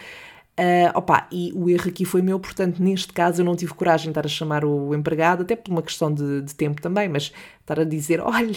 Uh, 0.59 0.95
opa, 0.95 1.27
e 1.31 1.51
o 1.55 1.67
erro 1.67 1.89
aqui 1.89 2.05
foi 2.05 2.21
meu, 2.21 2.39
portanto, 2.39 2.81
neste 2.81 3.11
caso 3.11 3.41
eu 3.41 3.45
não 3.45 3.55
tive 3.55 3.73
coragem 3.73 4.05
de 4.05 4.11
estar 4.11 4.25
a 4.25 4.29
chamar 4.29 4.63
o 4.63 4.93
empregado, 4.93 5.41
até 5.41 5.55
por 5.55 5.71
uma 5.71 5.81
questão 5.81 6.13
de, 6.13 6.41
de 6.41 6.53
tempo 6.53 6.79
também, 6.79 7.09
mas 7.09 7.31
estar 7.61 7.79
a 7.79 7.83
dizer: 7.83 8.21
olha, 8.21 8.55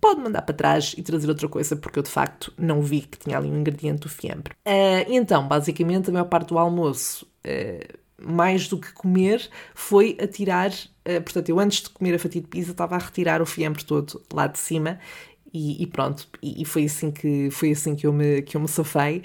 pode 0.00 0.20
mandar 0.20 0.42
para 0.42 0.54
trás 0.54 0.94
e 0.96 1.02
trazer 1.02 1.28
outra 1.28 1.48
coisa, 1.48 1.76
porque 1.76 1.98
eu 1.98 2.02
de 2.02 2.10
facto 2.10 2.52
não 2.56 2.80
vi 2.80 3.02
que 3.02 3.18
tinha 3.18 3.36
ali 3.36 3.48
um 3.50 3.60
ingrediente 3.60 4.00
do 4.00 4.08
fiambre. 4.08 4.54
Uh, 4.66 5.04
então, 5.08 5.46
basicamente, 5.46 6.08
a 6.08 6.12
maior 6.12 6.26
parte 6.26 6.48
do 6.48 6.58
almoço. 6.58 7.26
Uh, 7.44 7.98
mais 8.20 8.66
do 8.66 8.78
que 8.80 8.92
comer, 8.92 9.48
foi 9.74 10.18
a 10.20 10.26
tirar. 10.26 10.70
Uh, 10.70 11.22
portanto, 11.22 11.48
eu 11.50 11.60
antes 11.60 11.82
de 11.82 11.90
comer 11.90 12.16
a 12.16 12.18
fatia 12.18 12.40
de 12.40 12.48
pizza 12.48 12.72
estava 12.72 12.96
a 12.96 12.98
retirar 12.98 13.40
o 13.40 13.46
fiambre 13.46 13.84
todo 13.84 14.20
lá 14.32 14.48
de 14.48 14.58
cima 14.58 14.98
e, 15.52 15.82
e, 15.82 15.86
pronto, 15.86 16.28
e, 16.42 16.64
foi 16.64 16.84
assim 16.84 17.10
que 17.10 17.50
foi 17.50 17.70
assim 17.70 17.94
que 17.94 18.06
eu 18.06 18.12
me, 18.12 18.42
que 18.42 18.56
eu 18.56 18.60
me 18.60 18.68
safei. 18.68 19.22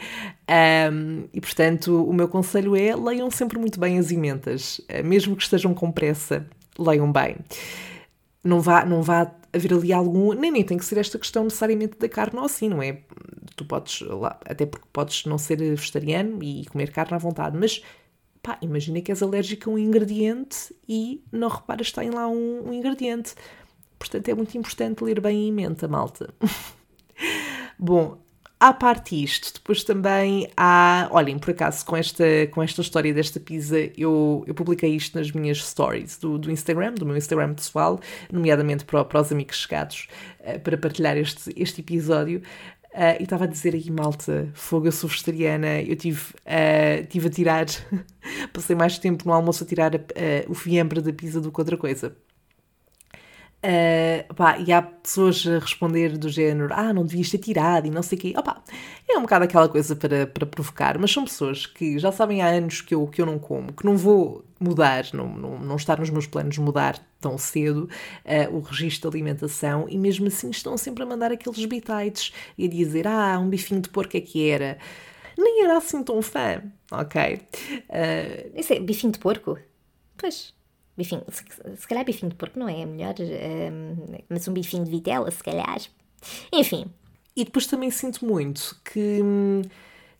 Um, 0.91 1.25
e 1.33 1.41
portanto, 1.41 2.03
o 2.03 2.13
meu 2.13 2.27
conselho 2.27 2.75
é 2.75 2.95
leiam 2.95 3.29
sempre 3.29 3.59
muito 3.59 3.79
bem 3.79 3.99
as 3.99 4.11
emendas, 4.11 4.79
uh, 4.79 5.05
mesmo 5.05 5.35
que 5.35 5.43
estejam 5.43 5.73
com 5.73 5.91
pressa, 5.91 6.45
leiam 6.77 7.11
bem. 7.11 7.37
Não 8.43 8.61
vá, 8.61 8.85
não 8.85 9.01
vá 9.01 9.31
haver 9.53 9.73
ali 9.73 9.93
algum, 9.93 10.33
nem, 10.33 10.51
nem 10.51 10.63
tem 10.63 10.77
que 10.77 10.85
ser 10.85 10.97
esta 10.97 11.19
questão 11.19 11.43
necessariamente 11.43 11.97
da 11.97 12.09
carne 12.09 12.39
ou 12.39 12.45
assim, 12.45 12.67
não 12.69 12.81
é? 12.81 12.99
Tu 13.55 13.65
podes, 13.65 14.03
até 14.45 14.65
porque 14.65 14.87
podes 14.91 15.25
não 15.25 15.37
ser 15.37 15.57
vegetariano 15.57 16.41
e 16.43 16.65
comer 16.65 16.91
carne 16.91 17.13
à 17.13 17.17
vontade, 17.17 17.57
mas 17.57 17.81
pá, 18.41 18.57
imagina 18.61 18.99
que 19.01 19.11
és 19.11 19.21
alérgico 19.21 19.69
a 19.69 19.73
um 19.73 19.77
ingrediente 19.77 20.75
e 20.87 21.23
não 21.31 21.47
reparas 21.47 21.89
que 21.89 21.95
tem 21.95 22.09
lá 22.09 22.27
um, 22.27 22.69
um 22.69 22.73
ingrediente 22.73 23.35
Portanto, 24.03 24.27
é 24.27 24.33
muito 24.33 24.57
importante 24.57 25.01
ler 25.01 25.21
bem 25.21 25.47
em 25.47 25.51
mente, 25.51 25.87
malta. 25.87 26.33
Bom, 27.79 28.17
à 28.59 28.73
parte 28.73 29.21
isto, 29.23 29.53
depois 29.53 29.81
também 29.81 30.49
há. 30.57 31.07
Olhem, 31.09 31.39
por 31.39 31.51
acaso, 31.51 31.85
com 31.85 31.95
esta, 31.95 32.25
com 32.51 32.61
esta 32.61 32.81
história 32.81 33.13
desta 33.13 33.39
pizza, 33.39 33.77
eu, 33.97 34.43
eu 34.45 34.53
publiquei 34.53 34.93
isto 34.93 35.17
nas 35.17 35.31
minhas 35.31 35.63
stories 35.63 36.17
do, 36.17 36.37
do 36.37 36.51
Instagram, 36.51 36.95
do 36.95 37.05
meu 37.05 37.15
Instagram 37.15 37.53
pessoal, 37.53 37.97
nomeadamente 38.29 38.83
para, 38.83 39.05
para 39.05 39.21
os 39.21 39.31
amigos 39.31 39.55
chegados, 39.57 40.09
uh, 40.41 40.59
para 40.59 40.77
partilhar 40.77 41.15
este, 41.15 41.53
este 41.55 41.79
episódio. 41.79 42.41
Uh, 42.93 43.19
e 43.21 43.23
estava 43.23 43.45
a 43.45 43.47
dizer 43.47 43.73
aí, 43.73 43.89
malta, 43.89 44.49
fogo, 44.53 44.87
eu 44.87 44.91
sou 44.91 45.09
vegetariana, 45.09 45.81
eu 45.81 45.95
tive, 45.95 46.21
uh, 46.41 47.05
tive 47.07 47.27
a 47.27 47.31
tirar, 47.31 47.65
passei 48.51 48.75
mais 48.75 48.99
tempo 48.99 49.25
no 49.25 49.33
almoço 49.33 49.63
a 49.63 49.67
tirar 49.67 49.91
o 50.49 50.53
fiambre 50.53 50.99
da 50.99 51.13
pizza 51.13 51.39
do 51.39 51.53
que 51.53 51.59
outra 51.61 51.77
coisa. 51.77 52.13
Uh, 53.65 54.33
pá, 54.33 54.57
e 54.57 54.73
há 54.73 54.81
pessoas 54.81 55.47
a 55.47 55.57
responder 55.57 56.17
do 56.17 56.27
género, 56.27 56.73
ah, 56.73 56.91
não 56.91 57.05
devias 57.05 57.29
ter 57.29 57.37
tirado 57.37 57.87
e 57.87 57.89
não 57.89 58.03
sei 58.03 58.17
o 58.17 58.21
quê. 58.21 58.33
Opa, 58.37 58.61
é 59.09 59.17
um 59.17 59.21
bocado 59.21 59.45
aquela 59.45 59.69
coisa 59.69 59.95
para, 59.95 60.27
para 60.27 60.45
provocar, 60.45 60.97
mas 60.99 61.11
são 61.11 61.23
pessoas 61.23 61.65
que 61.65 61.97
já 61.97 62.11
sabem 62.11 62.41
há 62.41 62.47
anos 62.47 62.81
que 62.81 62.93
eu, 62.93 63.07
que 63.07 63.21
eu 63.21 63.25
não 63.25 63.39
como, 63.39 63.71
que 63.71 63.85
não 63.85 63.95
vou 63.95 64.43
mudar, 64.59 65.05
não, 65.13 65.29
não, 65.29 65.59
não 65.59 65.75
está 65.77 65.95
nos 65.95 66.09
meus 66.09 66.27
planos 66.27 66.57
mudar 66.57 66.99
tão 67.21 67.37
cedo 67.37 67.89
uh, 68.25 68.53
o 68.53 68.59
registro 68.59 69.09
de 69.09 69.15
alimentação 69.15 69.85
e 69.87 69.97
mesmo 69.97 70.27
assim 70.27 70.49
estão 70.49 70.77
sempre 70.77 71.03
a 71.03 71.05
mandar 71.05 71.31
aqueles 71.31 71.65
bitites 71.65 72.33
e 72.57 72.65
a 72.65 72.69
dizer, 72.69 73.07
ah, 73.07 73.39
um 73.39 73.47
bifinho 73.47 73.79
de 73.79 73.87
porco 73.87 74.17
é 74.17 74.21
que 74.21 74.49
era. 74.49 74.77
Nem 75.37 75.63
era 75.63 75.77
assim 75.77 76.03
tão 76.03 76.21
fã, 76.21 76.61
ok? 76.91 77.41
Uh, 77.89 78.59
Isso 78.59 78.73
é 78.73 78.79
bifinho 78.79 79.13
de 79.13 79.19
porco? 79.19 79.57
Pois. 80.17 80.53
Bifinho, 80.95 81.23
se, 81.29 81.43
se 81.77 81.87
calhar 81.87 82.05
bifinho 82.05 82.29
de 82.29 82.35
porco 82.35 82.59
não 82.59 82.69
é 82.69 82.85
melhor, 82.85 83.15
um, 83.19 83.23
ehm, 83.23 84.23
mas 84.29 84.47
um 84.47 84.53
bifinho 84.53 84.83
de 84.83 84.91
vitela, 84.91 85.29
se 85.31 85.43
calhar. 85.43 85.79
Enfim. 86.51 86.85
E 87.35 87.43
depois 87.43 87.65
também 87.65 87.89
sinto 87.89 88.23
muito 88.25 88.79
que, 88.85 89.19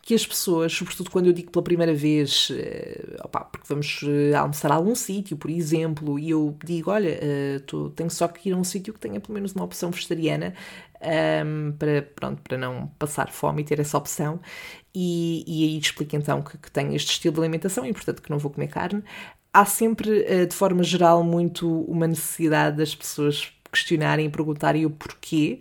que 0.01 0.15
as 0.15 0.25
pessoas, 0.25 0.73
sobretudo 0.73 1.11
quando 1.11 1.27
eu 1.27 1.33
digo 1.33 1.51
pela 1.51 1.63
primeira 1.63 1.93
vez, 1.93 2.49
uh, 2.49 3.23
opa, 3.23 3.41
porque 3.41 3.67
vamos 3.69 4.01
uh, 4.01 4.35
almoçar 4.35 4.71
a 4.71 4.75
algum 4.75 4.95
sítio, 4.95 5.37
por 5.37 5.51
exemplo, 5.51 6.17
e 6.17 6.31
eu 6.31 6.57
digo, 6.65 6.89
olha, 6.89 7.19
uh, 7.21 7.59
tu, 7.61 7.91
tenho 7.91 8.09
só 8.09 8.27
que 8.27 8.49
ir 8.49 8.53
a 8.53 8.57
um 8.57 8.63
sítio 8.63 8.93
que 8.93 8.99
tenha 8.99 9.19
pelo 9.19 9.35
menos 9.35 9.53
uma 9.53 9.63
opção 9.63 9.91
vegetariana, 9.91 10.55
um, 10.99 11.07
ehm, 11.07 11.71
para, 11.77 12.01
pronto, 12.01 12.41
para 12.41 12.57
não 12.57 12.87
passar 12.97 13.31
fome 13.31 13.61
e 13.61 13.65
ter 13.65 13.79
essa 13.79 13.97
opção. 13.97 14.39
E, 14.95 15.43
e 15.47 15.63
aí 15.65 15.77
explico 15.77 16.15
então 16.15 16.41
que, 16.41 16.57
que 16.57 16.71
tenho 16.71 16.95
este 16.95 17.11
estilo 17.11 17.35
de 17.35 17.41
alimentação 17.41 17.85
e, 17.85 17.93
portanto, 17.93 18.21
que 18.23 18.29
não 18.31 18.39
vou 18.39 18.51
comer 18.51 18.67
carne 18.67 19.03
há 19.53 19.65
sempre, 19.65 20.23
eh, 20.27 20.45
de 20.45 20.55
forma 20.55 20.83
geral, 20.83 21.23
muito 21.23 21.83
uma 21.83 22.07
necessidade 22.07 22.77
das 22.77 22.95
pessoas 22.95 23.53
questionarem 23.71 24.27
e 24.27 24.29
perguntarem 24.29 24.85
o 24.85 24.89
porquê. 24.89 25.59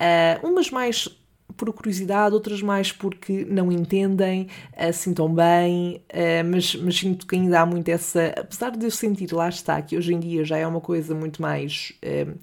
Uh, 0.00 0.46
umas 0.46 0.70
mais 0.70 1.08
por 1.56 1.72
curiosidade, 1.72 2.34
outras 2.34 2.60
mais 2.60 2.92
porque 2.92 3.46
não 3.48 3.72
entendem 3.72 4.48
assim 4.76 5.14
tão 5.14 5.32
bem, 5.32 6.02
uh, 6.12 6.44
mas, 6.50 6.74
mas 6.76 6.98
sinto 6.98 7.26
que 7.26 7.34
ainda 7.36 7.60
há 7.60 7.66
muito 7.66 7.88
essa. 7.88 8.34
Apesar 8.36 8.70
de 8.76 8.84
eu 8.84 8.90
sentir, 8.90 9.32
lá 9.32 9.48
está, 9.48 9.80
que 9.80 9.96
hoje 9.96 10.12
em 10.12 10.20
dia 10.20 10.44
já 10.44 10.58
é 10.58 10.66
uma 10.66 10.80
coisa 10.80 11.14
muito 11.14 11.40
mais. 11.40 11.92
Uh, 12.04 12.36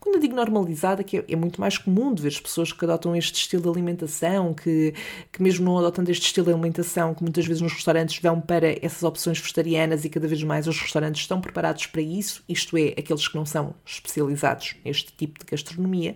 quando 0.00 0.16
eu 0.16 0.20
digo 0.20 0.34
normalizada, 0.34 1.02
que 1.02 1.18
é, 1.18 1.24
é, 1.28 1.36
muito 1.36 1.60
mais 1.60 1.76
comum 1.76 2.14
de 2.14 2.22
ver 2.22 2.28
as 2.28 2.40
pessoas 2.40 2.72
que 2.72 2.84
adotam 2.84 3.16
este 3.16 3.34
estilo 3.34 3.62
de 3.62 3.68
alimentação, 3.68 4.54
que, 4.54 4.94
que 5.32 5.42
mesmo 5.42 5.64
não 5.64 5.78
adotando 5.78 6.10
este 6.10 6.26
estilo 6.26 6.46
de 6.46 6.52
alimentação, 6.52 7.14
que 7.14 7.22
muitas 7.22 7.44
vezes 7.46 7.60
nos 7.60 7.72
restaurantes 7.72 8.20
vão 8.20 8.40
para 8.40 8.72
essas 8.84 9.02
opções 9.02 9.38
vegetarianas 9.40 10.04
e 10.04 10.08
cada 10.08 10.28
vez 10.28 10.42
mais 10.42 10.66
os 10.66 10.80
restaurantes 10.80 11.22
estão 11.22 11.40
preparados 11.40 11.86
para 11.86 12.00
isso, 12.00 12.44
isto 12.48 12.76
é, 12.76 12.94
aqueles 12.96 13.26
que 13.26 13.36
não 13.36 13.44
são 13.44 13.74
especializados 13.84 14.76
neste 14.84 15.12
tipo 15.12 15.40
de 15.40 15.46
gastronomia, 15.46 16.14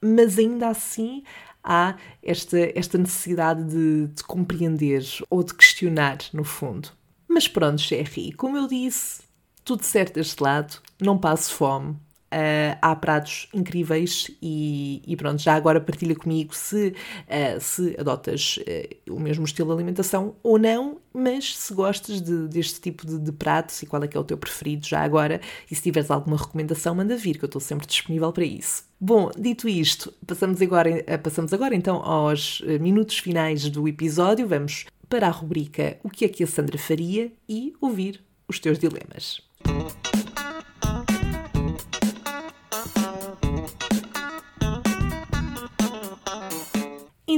mas 0.00 0.38
ainda 0.38 0.68
assim 0.68 1.22
há 1.62 1.96
esta, 2.22 2.58
esta 2.78 2.98
necessidade 2.98 3.64
de, 3.64 4.08
de 4.08 4.22
compreender 4.24 5.02
ou 5.30 5.42
de 5.42 5.54
questionar, 5.54 6.18
no 6.32 6.44
fundo. 6.44 6.90
Mas 7.28 7.48
pronto, 7.48 7.80
Sherry, 7.80 8.32
como 8.32 8.56
eu 8.56 8.66
disse, 8.66 9.22
tudo 9.64 9.82
certo 9.82 10.14
deste 10.14 10.42
lado, 10.42 10.76
não 11.00 11.16
passo 11.16 11.52
fome, 11.54 11.96
Uh, 12.34 12.74
há 12.82 12.96
pratos 12.96 13.46
incríveis 13.54 14.28
e, 14.42 15.00
e, 15.06 15.14
pronto, 15.14 15.40
já 15.40 15.54
agora 15.54 15.80
partilha 15.80 16.16
comigo 16.16 16.52
se, 16.52 16.88
uh, 16.88 17.60
se 17.60 17.94
adotas 17.96 18.58
uh, 18.58 19.14
o 19.14 19.20
mesmo 19.20 19.44
estilo 19.44 19.68
de 19.68 19.74
alimentação 19.74 20.34
ou 20.42 20.58
não, 20.58 20.98
mas 21.12 21.56
se 21.56 21.72
gostas 21.72 22.20
de, 22.20 22.48
deste 22.48 22.80
tipo 22.80 23.06
de, 23.06 23.20
de, 23.20 23.30
pratos 23.30 23.80
e 23.84 23.86
qual 23.86 24.02
é 24.02 24.08
que 24.08 24.16
é 24.16 24.20
o 24.20 24.24
teu 24.24 24.36
preferido 24.36 24.84
já 24.84 25.02
agora 25.02 25.40
e 25.70 25.76
se 25.76 25.82
tiveres 25.82 26.10
alguma 26.10 26.36
recomendação 26.36 26.96
manda 26.96 27.16
vir 27.16 27.38
que 27.38 27.44
eu 27.44 27.46
estou 27.46 27.60
sempre 27.60 27.86
disponível 27.86 28.32
para 28.32 28.44
isso. 28.44 28.82
Bom, 29.00 29.30
dito 29.38 29.68
isto, 29.68 30.12
passamos 30.26 30.60
agora, 30.60 30.90
passamos 31.22 31.52
agora 31.52 31.76
então 31.76 32.02
aos 32.02 32.60
minutos 32.80 33.16
finais 33.18 33.70
do 33.70 33.86
episódio, 33.86 34.48
vamos 34.48 34.86
para 35.08 35.28
a 35.28 35.30
rubrica 35.30 35.98
O 36.02 36.10
que 36.10 36.24
é 36.24 36.28
que 36.28 36.42
a 36.42 36.46
Sandra 36.48 36.78
faria 36.78 37.30
e 37.48 37.74
ouvir 37.80 38.24
os 38.48 38.58
teus 38.58 38.76
dilemas. 38.76 39.40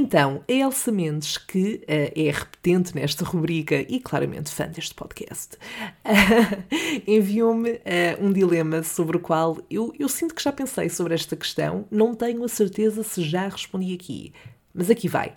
Então, 0.07 0.41
a 0.47 0.53
Elsa 0.53 0.89
Mendes, 0.89 1.37
que 1.37 1.83
uh, 1.83 2.13
é 2.15 2.31
repetente 2.31 2.95
nesta 2.95 3.25
rubrica 3.25 3.75
e 3.89 3.99
claramente 3.99 4.49
fã 4.49 4.65
deste 4.65 4.95
podcast, 4.95 5.57
uh, 6.05 6.63
enviou-me 7.05 7.71
uh, 7.71 7.81
um 8.21 8.31
dilema 8.31 8.83
sobre 8.83 9.17
o 9.17 9.19
qual 9.19 9.57
eu, 9.69 9.93
eu 9.99 10.07
sinto 10.07 10.33
que 10.33 10.41
já 10.41 10.53
pensei 10.53 10.87
sobre 10.87 11.13
esta 11.13 11.35
questão, 11.35 11.85
não 11.91 12.15
tenho 12.15 12.41
a 12.45 12.47
certeza 12.47 13.03
se 13.03 13.21
já 13.21 13.49
respondi 13.49 13.93
aqui, 13.93 14.31
mas 14.73 14.89
aqui 14.89 15.09
vai. 15.09 15.35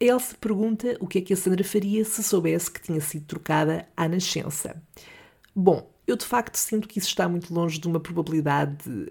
A 0.00 0.04
Elsa 0.04 0.36
pergunta 0.40 0.96
o 0.98 1.06
que 1.06 1.18
é 1.18 1.20
que 1.20 1.32
a 1.32 1.36
Sandra 1.36 1.62
faria 1.62 2.04
se 2.04 2.20
soubesse 2.24 2.68
que 2.68 2.82
tinha 2.82 3.00
sido 3.00 3.26
trocada 3.26 3.86
à 3.96 4.08
nascença. 4.08 4.82
Bom, 5.54 5.88
eu 6.04 6.16
de 6.16 6.26
facto 6.26 6.56
sinto 6.56 6.88
que 6.88 6.98
isso 6.98 7.06
está 7.06 7.28
muito 7.28 7.54
longe 7.54 7.78
de 7.78 7.86
uma 7.86 8.00
probabilidade 8.00 9.08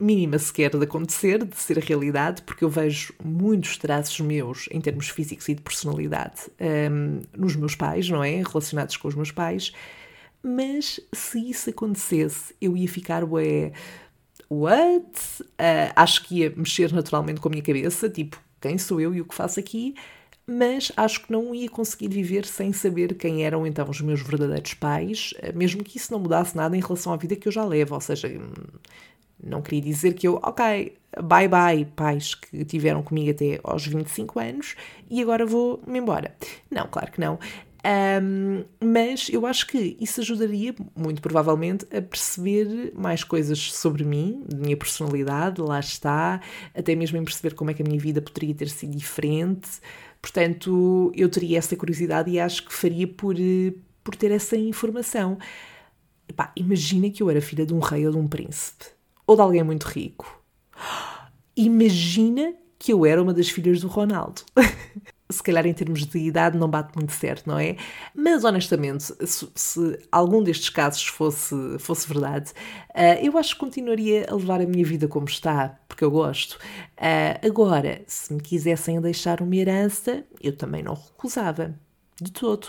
mínima 0.00 0.38
sequer 0.38 0.70
de 0.70 0.82
acontecer, 0.82 1.44
de 1.44 1.56
ser 1.56 1.78
realidade, 1.78 2.42
porque 2.42 2.64
eu 2.64 2.70
vejo 2.70 3.12
muitos 3.22 3.76
traços 3.76 4.18
meus 4.20 4.66
em 4.70 4.80
termos 4.80 5.08
físicos 5.10 5.48
e 5.48 5.54
de 5.54 5.60
personalidade 5.60 6.50
um, 6.90 7.20
nos 7.36 7.54
meus 7.54 7.74
pais, 7.74 8.08
não 8.08 8.24
é? 8.24 8.42
Relacionados 8.42 8.96
com 8.96 9.08
os 9.08 9.14
meus 9.14 9.30
pais. 9.30 9.72
Mas 10.42 10.98
se 11.12 11.50
isso 11.50 11.68
acontecesse, 11.68 12.54
eu 12.60 12.76
ia 12.76 12.88
ficar, 12.88 13.24
ué, 13.24 13.72
what? 14.48 15.04
Uh, 15.42 15.92
acho 15.94 16.24
que 16.24 16.38
ia 16.38 16.52
mexer 16.56 16.92
naturalmente 16.92 17.40
com 17.40 17.48
a 17.48 17.50
minha 17.50 17.62
cabeça, 17.62 18.08
tipo, 18.08 18.40
quem 18.60 18.78
sou 18.78 19.00
eu 19.00 19.14
e 19.14 19.20
o 19.20 19.24
que 19.24 19.34
faço 19.34 19.60
aqui? 19.60 19.94
Mas 20.46 20.90
acho 20.96 21.26
que 21.26 21.32
não 21.32 21.54
ia 21.54 21.68
conseguir 21.68 22.08
viver 22.08 22.44
sem 22.44 22.72
saber 22.72 23.14
quem 23.14 23.44
eram 23.44 23.66
então 23.66 23.88
os 23.88 24.00
meus 24.00 24.20
verdadeiros 24.20 24.74
pais, 24.74 25.32
ah, 25.42 25.52
mesmo 25.52 25.84
que 25.84 25.96
isso 25.96 26.12
não 26.12 26.18
mudasse 26.18 26.56
nada 26.56 26.76
em 26.76 26.80
relação 26.80 27.12
à 27.12 27.16
vida 27.16 27.36
que 27.36 27.46
eu 27.46 27.52
já 27.52 27.64
levo, 27.64 27.94
ou 27.94 28.00
seja, 28.00 28.28
não 29.42 29.62
queria 29.62 29.82
dizer 29.82 30.14
que 30.14 30.28
eu, 30.28 30.40
ok, 30.42 30.96
bye 31.22 31.48
bye, 31.48 31.84
pais 31.96 32.34
que 32.34 32.64
tiveram 32.64 33.02
comigo 33.02 33.30
até 33.30 33.60
aos 33.64 33.86
25 33.86 34.38
anos 34.38 34.76
e 35.08 35.20
agora 35.20 35.44
vou-me 35.46 35.98
embora. 35.98 36.34
Não, 36.70 36.86
claro 36.86 37.10
que 37.10 37.20
não. 37.20 37.38
Um, 37.82 38.64
mas 38.78 39.30
eu 39.30 39.46
acho 39.46 39.66
que 39.66 39.96
isso 39.98 40.20
ajudaria, 40.20 40.74
muito 40.94 41.22
provavelmente, 41.22 41.86
a 41.96 42.02
perceber 42.02 42.92
mais 42.94 43.24
coisas 43.24 43.72
sobre 43.72 44.04
mim, 44.04 44.44
minha 44.54 44.76
personalidade, 44.76 45.60
lá 45.62 45.80
está, 45.80 46.40
até 46.74 46.94
mesmo 46.94 47.16
em 47.16 47.24
perceber 47.24 47.54
como 47.54 47.70
é 47.70 47.74
que 47.74 47.82
a 47.82 47.84
minha 47.84 47.98
vida 47.98 48.20
poderia 48.20 48.54
ter 48.54 48.68
sido 48.68 48.96
diferente. 48.96 49.80
Portanto, 50.20 51.10
eu 51.14 51.28
teria 51.30 51.58
essa 51.58 51.74
curiosidade 51.74 52.30
e 52.30 52.38
acho 52.38 52.66
que 52.66 52.72
faria 52.72 53.08
por, 53.08 53.34
por 54.04 54.14
ter 54.14 54.30
essa 54.30 54.56
informação. 54.56 55.38
Epá, 56.28 56.52
imagina 56.54 57.08
que 57.10 57.22
eu 57.22 57.30
era 57.30 57.40
filha 57.40 57.64
de 57.64 57.72
um 57.72 57.78
rei 57.80 58.06
ou 58.06 58.12
de 58.12 58.18
um 58.18 58.28
príncipe 58.28 58.99
ou 59.26 59.36
de 59.36 59.42
alguém 59.42 59.62
muito 59.62 59.84
rico. 59.84 60.42
Imagina 61.56 62.54
que 62.78 62.92
eu 62.92 63.04
era 63.04 63.22
uma 63.22 63.34
das 63.34 63.48
filhas 63.48 63.80
do 63.80 63.88
Ronaldo. 63.88 64.42
se 65.30 65.42
calhar 65.42 65.66
em 65.66 65.72
termos 65.72 66.04
de 66.06 66.18
idade 66.18 66.58
não 66.58 66.68
bate 66.68 66.96
muito 66.96 67.12
certo, 67.12 67.46
não 67.46 67.58
é? 67.58 67.76
Mas 68.14 68.44
honestamente, 68.44 69.04
se, 69.26 69.48
se 69.54 69.98
algum 70.10 70.42
destes 70.42 70.68
casos 70.70 71.06
fosse, 71.06 71.54
fosse 71.78 72.08
verdade, 72.08 72.50
uh, 72.90 73.22
eu 73.22 73.36
acho 73.38 73.54
que 73.54 73.60
continuaria 73.60 74.26
a 74.28 74.34
levar 74.34 74.60
a 74.60 74.66
minha 74.66 74.84
vida 74.84 75.06
como 75.06 75.26
está, 75.26 75.78
porque 75.88 76.04
eu 76.04 76.10
gosto. 76.10 76.54
Uh, 76.98 77.46
agora, 77.46 78.02
se 78.06 78.32
me 78.32 78.40
quisessem 78.40 79.00
deixar 79.00 79.40
uma 79.40 79.54
herança, 79.54 80.24
eu 80.40 80.56
também 80.56 80.82
não 80.82 80.94
recusava. 80.94 81.74
De 82.20 82.32
todo. 82.32 82.68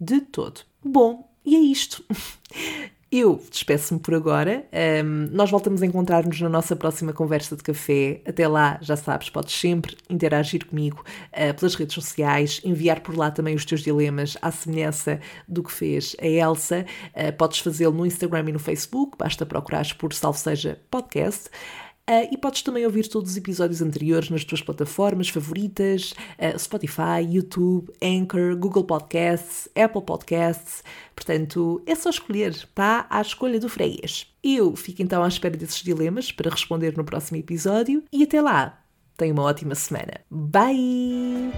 De 0.00 0.20
todo. 0.20 0.60
Bom, 0.84 1.30
e 1.44 1.56
é 1.56 1.60
isto. 1.60 2.04
Eu 3.14 3.38
despeço-me 3.50 4.00
por 4.00 4.14
agora. 4.14 4.64
Um, 5.04 5.28
nós 5.32 5.50
voltamos 5.50 5.82
a 5.82 5.86
encontrar-nos 5.86 6.40
na 6.40 6.48
nossa 6.48 6.74
próxima 6.74 7.12
conversa 7.12 7.54
de 7.54 7.62
café. 7.62 8.22
Até 8.26 8.48
lá, 8.48 8.78
já 8.80 8.96
sabes, 8.96 9.28
podes 9.28 9.54
sempre 9.54 9.98
interagir 10.08 10.64
comigo 10.64 11.04
uh, 11.28 11.52
pelas 11.52 11.74
redes 11.74 11.94
sociais, 11.94 12.62
enviar 12.64 13.00
por 13.00 13.14
lá 13.14 13.30
também 13.30 13.54
os 13.54 13.66
teus 13.66 13.82
dilemas, 13.82 14.38
à 14.40 14.50
semelhança 14.50 15.20
do 15.46 15.62
que 15.62 15.70
fez 15.70 16.16
a 16.22 16.26
Elsa. 16.26 16.86
Uh, 17.14 17.36
podes 17.36 17.58
fazê-lo 17.58 17.92
no 17.92 18.06
Instagram 18.06 18.48
e 18.48 18.52
no 18.52 18.58
Facebook, 18.58 19.18
basta 19.18 19.44
procurares 19.44 19.92
por 19.92 20.14
Salve 20.14 20.38
Seja 20.38 20.80
Podcast. 20.90 21.50
Uh, 22.10 22.26
e 22.32 22.36
podes 22.36 22.62
também 22.62 22.84
ouvir 22.84 23.06
todos 23.06 23.30
os 23.30 23.36
episódios 23.36 23.80
anteriores 23.80 24.28
nas 24.28 24.44
tuas 24.44 24.60
plataformas 24.60 25.28
favoritas: 25.28 26.12
uh, 26.36 26.58
Spotify, 26.58 27.22
YouTube, 27.30 27.92
Anchor, 28.02 28.56
Google 28.56 28.84
Podcasts, 28.84 29.68
Apple 29.76 30.02
Podcasts. 30.02 30.82
Portanto, 31.14 31.80
é 31.86 31.94
só 31.94 32.10
escolher, 32.10 32.50
está 32.50 33.06
à 33.08 33.20
escolha 33.20 33.60
do 33.60 33.68
freguês. 33.68 34.26
Eu 34.42 34.74
fico 34.74 35.00
então 35.00 35.22
à 35.22 35.28
espera 35.28 35.56
desses 35.56 35.82
dilemas 35.82 36.32
para 36.32 36.50
responder 36.50 36.96
no 36.96 37.04
próximo 37.04 37.38
episódio 37.38 38.02
e 38.12 38.24
até 38.24 38.40
lá, 38.40 38.82
tenha 39.16 39.32
uma 39.32 39.44
ótima 39.44 39.76
semana. 39.76 40.20
Bye! 40.28 41.52